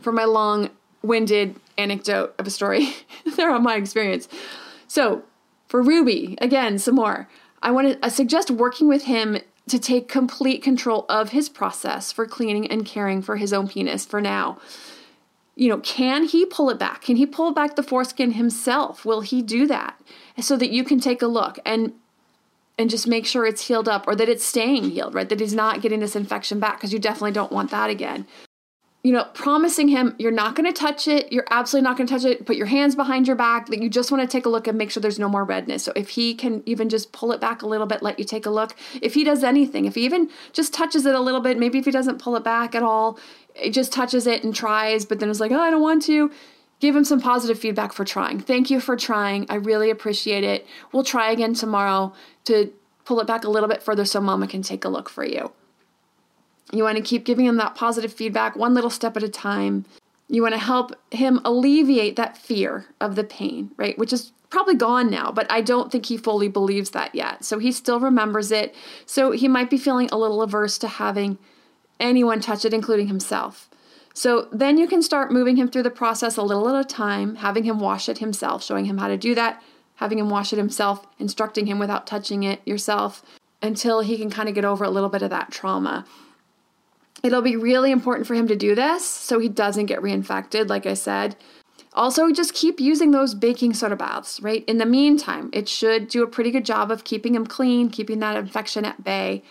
for 0.00 0.12
my 0.12 0.24
long-winded 0.24 1.56
anecdote 1.76 2.34
of 2.38 2.46
a 2.46 2.50
story, 2.50 2.94
there 3.36 3.50
on 3.50 3.62
my 3.62 3.76
experience. 3.76 4.28
So, 4.86 5.22
for 5.66 5.82
Ruby, 5.82 6.38
again, 6.40 6.78
some 6.78 6.94
more. 6.94 7.28
I 7.62 7.70
want 7.70 8.00
to 8.00 8.10
suggest 8.10 8.50
working 8.50 8.88
with 8.88 9.04
him 9.04 9.38
to 9.68 9.78
take 9.78 10.08
complete 10.08 10.62
control 10.62 11.04
of 11.08 11.30
his 11.30 11.48
process 11.48 12.12
for 12.12 12.26
cleaning 12.26 12.70
and 12.70 12.86
caring 12.86 13.20
for 13.22 13.36
his 13.36 13.52
own 13.52 13.68
penis 13.68 14.06
for 14.06 14.20
now. 14.20 14.58
You 15.54 15.68
know, 15.68 15.78
can 15.78 16.24
he 16.24 16.46
pull 16.46 16.70
it 16.70 16.78
back? 16.78 17.02
Can 17.02 17.16
he 17.16 17.26
pull 17.26 17.52
back 17.52 17.76
the 17.76 17.82
foreskin 17.82 18.32
himself? 18.32 19.04
Will 19.04 19.22
he 19.22 19.42
do 19.42 19.66
that? 19.66 20.00
So 20.40 20.56
that 20.56 20.70
you 20.70 20.84
can 20.84 21.00
take 21.00 21.20
a 21.20 21.26
look 21.26 21.58
and 21.64 21.92
and 22.80 22.88
just 22.88 23.08
make 23.08 23.26
sure 23.26 23.44
it's 23.44 23.66
healed 23.66 23.88
up 23.88 24.06
or 24.06 24.14
that 24.14 24.28
it's 24.28 24.44
staying 24.44 24.90
healed, 24.90 25.12
right? 25.12 25.28
That 25.28 25.40
he's 25.40 25.52
not 25.52 25.82
getting 25.82 25.98
this 25.98 26.14
infection 26.14 26.60
back 26.60 26.76
because 26.76 26.92
you 26.92 27.00
definitely 27.00 27.32
don't 27.32 27.50
want 27.50 27.72
that 27.72 27.90
again 27.90 28.24
you 29.04 29.12
know, 29.12 29.24
promising 29.32 29.88
him 29.88 30.14
you're 30.18 30.32
not 30.32 30.56
going 30.56 30.66
to 30.66 30.72
touch 30.72 31.06
it, 31.06 31.32
you're 31.32 31.46
absolutely 31.50 31.88
not 31.88 31.96
going 31.96 32.06
to 32.06 32.12
touch 32.12 32.24
it, 32.24 32.44
put 32.44 32.56
your 32.56 32.66
hands 32.66 32.96
behind 32.96 33.26
your 33.26 33.36
back, 33.36 33.66
that 33.68 33.80
you 33.80 33.88
just 33.88 34.10
want 34.10 34.20
to 34.20 34.26
take 34.26 34.44
a 34.44 34.48
look 34.48 34.66
and 34.66 34.76
make 34.76 34.90
sure 34.90 35.00
there's 35.00 35.20
no 35.20 35.28
more 35.28 35.44
redness. 35.44 35.84
So 35.84 35.92
if 35.94 36.10
he 36.10 36.34
can 36.34 36.62
even 36.66 36.88
just 36.88 37.12
pull 37.12 37.30
it 37.32 37.40
back 37.40 37.62
a 37.62 37.66
little 37.66 37.86
bit, 37.86 38.02
let 38.02 38.18
you 38.18 38.24
take 38.24 38.44
a 38.44 38.50
look. 38.50 38.74
If 39.00 39.14
he 39.14 39.22
does 39.22 39.44
anything, 39.44 39.84
if 39.84 39.94
he 39.94 40.04
even 40.04 40.30
just 40.52 40.74
touches 40.74 41.06
it 41.06 41.14
a 41.14 41.20
little 41.20 41.40
bit, 41.40 41.58
maybe 41.58 41.78
if 41.78 41.84
he 41.84 41.90
doesn't 41.90 42.18
pull 42.18 42.34
it 42.34 42.42
back 42.42 42.74
at 42.74 42.82
all, 42.82 43.18
it 43.54 43.70
just 43.70 43.92
touches 43.92 44.26
it 44.26 44.42
and 44.42 44.54
tries, 44.54 45.04
but 45.04 45.20
then 45.20 45.30
is 45.30 45.40
like, 45.40 45.52
oh, 45.52 45.60
I 45.60 45.70
don't 45.70 45.82
want 45.82 46.02
to. 46.04 46.30
Give 46.80 46.94
him 46.94 47.04
some 47.04 47.20
positive 47.20 47.58
feedback 47.58 47.92
for 47.92 48.04
trying. 48.04 48.38
Thank 48.40 48.70
you 48.70 48.78
for 48.78 48.96
trying. 48.96 49.46
I 49.48 49.56
really 49.56 49.90
appreciate 49.90 50.44
it. 50.44 50.66
We'll 50.92 51.02
try 51.02 51.32
again 51.32 51.54
tomorrow 51.54 52.12
to 52.44 52.72
pull 53.04 53.20
it 53.20 53.26
back 53.26 53.44
a 53.44 53.50
little 53.50 53.68
bit 53.68 53.82
further 53.82 54.04
so 54.04 54.20
mama 54.20 54.46
can 54.46 54.62
take 54.62 54.84
a 54.84 54.88
look 54.88 55.08
for 55.08 55.24
you. 55.24 55.50
You 56.72 56.84
want 56.84 56.96
to 56.96 57.02
keep 57.02 57.24
giving 57.24 57.46
him 57.46 57.56
that 57.56 57.74
positive 57.74 58.12
feedback 58.12 58.56
one 58.56 58.74
little 58.74 58.90
step 58.90 59.16
at 59.16 59.22
a 59.22 59.28
time. 59.28 59.84
You 60.28 60.42
want 60.42 60.54
to 60.54 60.60
help 60.60 60.92
him 61.10 61.40
alleviate 61.44 62.16
that 62.16 62.36
fear 62.36 62.86
of 63.00 63.14
the 63.14 63.24
pain, 63.24 63.70
right? 63.76 63.98
Which 63.98 64.12
is 64.12 64.32
probably 64.50 64.74
gone 64.74 65.10
now, 65.10 65.30
but 65.30 65.50
I 65.50 65.60
don't 65.60 65.90
think 65.90 66.06
he 66.06 66.16
fully 66.16 66.48
believes 66.48 66.90
that 66.90 67.14
yet. 67.14 67.44
So 67.44 67.58
he 67.58 67.72
still 67.72 68.00
remembers 68.00 68.50
it. 68.50 68.74
So 69.06 69.30
he 69.30 69.48
might 69.48 69.70
be 69.70 69.78
feeling 69.78 70.08
a 70.10 70.18
little 70.18 70.42
averse 70.42 70.78
to 70.78 70.88
having 70.88 71.38
anyone 72.00 72.40
touch 72.40 72.64
it, 72.64 72.74
including 72.74 73.08
himself. 73.08 73.68
So 74.14 74.48
then 74.52 74.78
you 74.78 74.86
can 74.86 75.02
start 75.02 75.32
moving 75.32 75.56
him 75.56 75.68
through 75.68 75.84
the 75.84 75.90
process 75.90 76.36
a 76.36 76.42
little 76.42 76.68
at 76.68 76.84
a 76.84 76.84
time, 76.84 77.36
having 77.36 77.64
him 77.64 77.78
wash 77.78 78.08
it 78.08 78.18
himself, 78.18 78.64
showing 78.64 78.86
him 78.86 78.98
how 78.98 79.08
to 79.08 79.16
do 79.16 79.34
that, 79.34 79.62
having 79.96 80.18
him 80.18 80.28
wash 80.28 80.52
it 80.52 80.56
himself, 80.56 81.06
instructing 81.18 81.66
him 81.66 81.78
without 81.78 82.06
touching 82.06 82.42
it 82.42 82.60
yourself 82.66 83.22
until 83.62 84.00
he 84.00 84.18
can 84.18 84.30
kind 84.30 84.48
of 84.48 84.54
get 84.54 84.64
over 84.64 84.84
a 84.84 84.90
little 84.90 85.08
bit 85.08 85.22
of 85.22 85.30
that 85.30 85.50
trauma. 85.50 86.04
It'll 87.22 87.42
be 87.42 87.56
really 87.56 87.90
important 87.90 88.26
for 88.26 88.34
him 88.34 88.46
to 88.48 88.56
do 88.56 88.74
this 88.74 89.04
so 89.04 89.38
he 89.38 89.48
doesn't 89.48 89.86
get 89.86 90.00
reinfected, 90.00 90.68
like 90.68 90.86
I 90.86 90.94
said. 90.94 91.36
Also, 91.94 92.30
just 92.30 92.54
keep 92.54 92.78
using 92.78 93.10
those 93.10 93.34
baking 93.34 93.74
soda 93.74 93.96
baths, 93.96 94.40
right? 94.40 94.64
In 94.66 94.78
the 94.78 94.86
meantime, 94.86 95.50
it 95.52 95.68
should 95.68 96.08
do 96.08 96.22
a 96.22 96.28
pretty 96.28 96.50
good 96.50 96.64
job 96.64 96.90
of 96.90 97.04
keeping 97.04 97.34
him 97.34 97.46
clean, 97.46 97.90
keeping 97.90 98.20
that 98.20 98.36
infection 98.36 98.84
at 98.84 99.02
bay. 99.02 99.42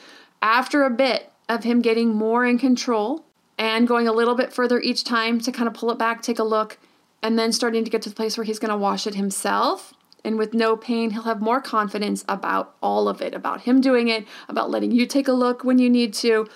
After 0.41 0.84
a 0.84 0.89
bit 0.89 1.32
of 1.49 1.63
him 1.63 1.82
getting 1.82 2.13
more 2.13 2.45
in 2.45 2.58
control 2.58 3.25
and 3.58 3.88
going 3.88 4.08
a 4.08 4.13
little 4.13 4.36
bit 4.36 4.53
further 4.53 4.80
each 4.80 5.03
time 5.03 5.41
to 5.41 5.51
kind 5.51 5.67
of 5.67 5.73
pull 5.73 5.91
it 5.91 5.97
back, 5.97 6.21
take 6.21 6.39
a 6.39 6.43
look, 6.43 6.77
and 7.21 7.38
then 7.38 7.51
starting 7.51 7.84
to 7.84 7.89
get 7.89 8.01
to 8.03 8.10
the 8.10 8.15
place 8.15 8.38
where 8.38 8.45
he's 8.45 8.60
going 8.60 8.71
to 8.71 8.77
wash 8.77 9.08
it 9.08 9.15
himself. 9.15 9.93
And 10.23 10.38
with 10.38 10.53
no 10.53 10.77
pain, 10.77 11.12
he'll 11.12 11.23
have 11.23 11.41
more 11.41 11.62
confidence 11.62 12.23
about 12.27 12.75
all 12.82 13.08
of 13.08 13.21
it, 13.21 13.34
about 13.34 13.62
him 13.62 13.82
doing 13.82 14.08
it, 14.08 14.25
about 14.47 14.69
letting 14.69 14.91
you 14.91 15.06
take 15.06 15.27
a 15.27 15.34
look 15.34 15.63
when 15.63 15.80
you 15.80 15.89
need 15.89 16.13
to. 16.15 16.47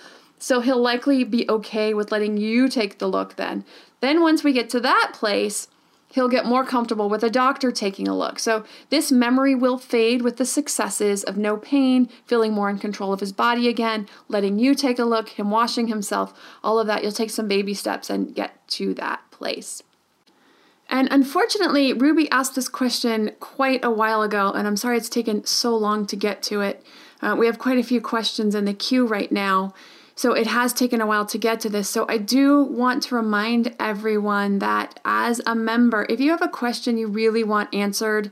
So 0.42 0.58
he'll 0.58 0.82
likely 0.82 1.22
be 1.22 1.48
okay 1.48 1.94
with 1.94 2.10
letting 2.10 2.36
you 2.36 2.68
take 2.68 2.98
the 2.98 3.06
look 3.06 3.36
then. 3.36 3.64
Then 4.00 4.22
once 4.22 4.42
we 4.42 4.52
get 4.52 4.68
to 4.70 4.80
that 4.80 5.12
place, 5.14 5.68
he'll 6.08 6.28
get 6.28 6.44
more 6.44 6.64
comfortable 6.64 7.08
with 7.08 7.22
a 7.22 7.30
doctor 7.30 7.70
taking 7.70 8.08
a 8.08 8.16
look. 8.16 8.40
So 8.40 8.64
this 8.90 9.12
memory 9.12 9.54
will 9.54 9.78
fade 9.78 10.22
with 10.22 10.38
the 10.38 10.44
successes 10.44 11.22
of 11.22 11.36
no 11.36 11.56
pain, 11.56 12.08
feeling 12.26 12.52
more 12.52 12.68
in 12.68 12.80
control 12.80 13.12
of 13.12 13.20
his 13.20 13.32
body 13.32 13.68
again, 13.68 14.08
letting 14.26 14.58
you 14.58 14.74
take 14.74 14.98
a 14.98 15.04
look, 15.04 15.28
him 15.28 15.52
washing 15.52 15.86
himself, 15.86 16.34
all 16.64 16.80
of 16.80 16.88
that. 16.88 17.04
You'll 17.04 17.12
take 17.12 17.30
some 17.30 17.46
baby 17.46 17.72
steps 17.72 18.10
and 18.10 18.34
get 18.34 18.66
to 18.70 18.94
that 18.94 19.20
place. 19.30 19.84
And 20.88 21.06
unfortunately, 21.12 21.92
Ruby 21.92 22.28
asked 22.32 22.56
this 22.56 22.68
question 22.68 23.30
quite 23.38 23.84
a 23.84 23.92
while 23.92 24.22
ago, 24.22 24.50
and 24.50 24.66
I'm 24.66 24.76
sorry 24.76 24.96
it's 24.96 25.08
taken 25.08 25.44
so 25.44 25.76
long 25.76 26.04
to 26.06 26.16
get 26.16 26.42
to 26.44 26.62
it. 26.62 26.84
Uh, 27.20 27.36
we 27.38 27.46
have 27.46 27.60
quite 27.60 27.78
a 27.78 27.84
few 27.84 28.00
questions 28.00 28.56
in 28.56 28.64
the 28.64 28.74
queue 28.74 29.06
right 29.06 29.30
now. 29.30 29.72
So 30.22 30.34
it 30.34 30.46
has 30.46 30.72
taken 30.72 31.00
a 31.00 31.06
while 31.06 31.26
to 31.26 31.36
get 31.36 31.58
to 31.62 31.68
this. 31.68 31.88
So 31.88 32.06
I 32.08 32.16
do 32.16 32.62
want 32.62 33.02
to 33.02 33.16
remind 33.16 33.74
everyone 33.80 34.60
that 34.60 35.00
as 35.04 35.40
a 35.46 35.56
member, 35.56 36.06
if 36.08 36.20
you 36.20 36.30
have 36.30 36.40
a 36.40 36.46
question 36.46 36.96
you 36.96 37.08
really 37.08 37.42
want 37.42 37.74
answered 37.74 38.30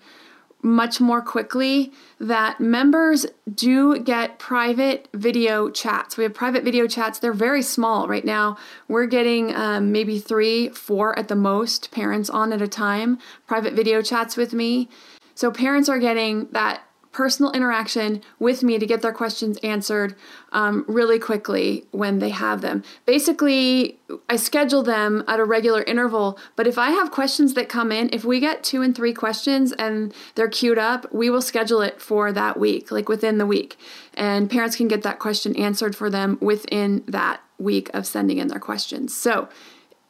much 0.63 1.01
more 1.01 1.21
quickly 1.21 1.93
that 2.21 2.61
members 2.61 3.27
do 3.53 3.99
get 3.99 4.39
private 4.39 5.09
video 5.15 5.69
chats. 5.69 6.17
We 6.17 6.23
have 6.23 6.33
private 6.33 6.63
video 6.63 6.87
chats. 6.87 7.19
They're 7.19 7.33
very 7.33 7.63
small 7.63 8.07
right 8.07 8.25
now. 8.25 8.57
We're 8.87 9.07
getting 9.07 9.53
um, 9.57 9.91
maybe 9.91 10.21
three, 10.21 10.69
four 10.69 11.19
at 11.19 11.27
the 11.27 11.35
most 11.35 11.91
parents 11.91 12.31
on 12.31 12.53
at 12.53 12.63
a 12.63 12.69
time, 12.69 13.19
private 13.49 13.75
video 13.75 14.01
chats 14.01 14.37
with 14.37 14.53
me. 14.53 14.89
So 15.35 15.51
parents 15.51 15.89
are 15.89 15.99
getting 15.99 16.47
that 16.53 16.83
personal 17.13 17.51
interaction 17.53 18.23
with 18.39 18.63
me 18.63 18.79
to 18.79 18.87
get 18.87 19.03
their 19.03 19.13
questions 19.13 19.59
answered 19.59 20.15
um, 20.53 20.85
really 20.87 21.19
quickly 21.19 21.85
when 21.91 22.21
they 22.21 22.31
have 22.31 22.61
them. 22.61 22.85
Basically, 23.05 23.99
I 24.29 24.37
schedule 24.37 24.83
them 24.83 25.25
at 25.27 25.41
a 25.41 25.45
regular 25.45 25.83
interval, 25.83 26.39
but 26.55 26.67
if 26.67 26.79
I 26.79 26.91
have 26.91 27.11
questions 27.11 27.55
that 27.55 27.69
come 27.69 27.91
in, 27.91 28.11
if 28.13 28.25
we 28.25 28.39
get 28.39 28.63
two 28.63 28.83
and 28.83 28.95
three 28.95 29.13
questions 29.13 29.73
and 29.73 30.15
they're 30.37 30.49
queued 30.49 30.79
up, 30.79 31.13
we 31.13 31.31
will 31.31 31.43
schedule 31.43 31.81
it 31.81 32.01
for 32.01 32.33
that 32.33 32.59
week, 32.59 32.91
like 32.91 33.09
within 33.09 33.39
the 33.39 33.47
week. 33.47 33.77
And 34.15 34.49
parents 34.49 34.77
can 34.77 34.89
get 34.89 35.03
that 35.03 35.19
question 35.19 35.57
answered 35.57 35.97
for 35.97 36.11
them 36.11 36.39
within 36.41 37.03
that 37.09 37.41
week 37.59 37.91
of 37.93 38.07
sending 38.07 38.39
in 38.39 38.49
their 38.49 38.61
questions. 38.61 39.17
So, 39.17 39.49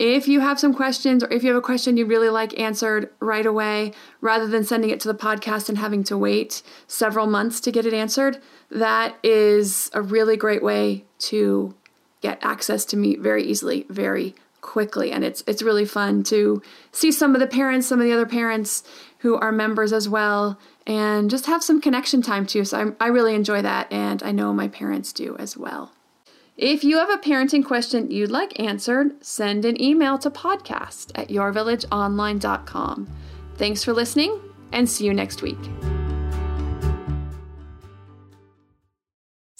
if 0.00 0.26
you 0.26 0.40
have 0.40 0.58
some 0.58 0.72
questions 0.72 1.22
or 1.22 1.30
if 1.30 1.42
you 1.42 1.50
have 1.50 1.58
a 1.58 1.60
question 1.60 1.98
you 1.98 2.06
really 2.06 2.30
like 2.30 2.58
answered 2.58 3.10
right 3.20 3.44
away, 3.44 3.92
rather 4.22 4.46
than 4.46 4.64
sending 4.64 4.88
it 4.88 4.98
to 5.00 5.08
the 5.08 5.14
podcast 5.14 5.68
and 5.68 5.76
having 5.76 6.02
to 6.04 6.16
wait 6.16 6.62
several 6.86 7.26
months 7.26 7.60
to 7.60 7.70
get 7.70 7.84
it 7.84 7.92
answered, 7.92 8.40
that 8.70 9.14
is 9.22 9.90
a 9.92 10.00
really 10.00 10.38
great 10.38 10.62
way 10.62 11.04
to 11.18 11.74
get 12.22 12.38
access 12.42 12.86
to 12.86 12.96
me 12.96 13.16
very 13.16 13.44
easily, 13.44 13.84
very 13.90 14.34
quickly. 14.62 15.12
And 15.12 15.22
it's 15.22 15.44
it's 15.46 15.60
really 15.60 15.84
fun 15.84 16.22
to 16.24 16.62
see 16.92 17.12
some 17.12 17.34
of 17.34 17.40
the 17.40 17.46
parents, 17.46 17.86
some 17.86 18.00
of 18.00 18.06
the 18.06 18.12
other 18.14 18.24
parents 18.26 18.82
who 19.18 19.36
are 19.36 19.52
members 19.52 19.92
as 19.92 20.08
well, 20.08 20.58
and 20.86 21.28
just 21.28 21.44
have 21.44 21.62
some 21.62 21.78
connection 21.78 22.22
time 22.22 22.46
too. 22.46 22.64
So 22.64 22.94
I, 22.98 23.04
I 23.04 23.08
really 23.08 23.34
enjoy 23.34 23.60
that, 23.60 23.92
and 23.92 24.22
I 24.22 24.32
know 24.32 24.54
my 24.54 24.68
parents 24.68 25.12
do 25.12 25.36
as 25.38 25.58
well. 25.58 25.92
If 26.60 26.84
you 26.84 26.98
have 26.98 27.08
a 27.08 27.16
parenting 27.16 27.64
question 27.64 28.10
you'd 28.10 28.30
like 28.30 28.60
answered, 28.60 29.24
send 29.24 29.64
an 29.64 29.80
email 29.80 30.18
to 30.18 30.30
podcast 30.30 31.10
at 31.14 31.28
yourvillageonline.com. 31.28 33.08
Thanks 33.54 33.82
for 33.82 33.94
listening 33.94 34.38
and 34.70 34.86
see 34.86 35.06
you 35.06 35.14
next 35.14 35.40
week. 35.40 35.56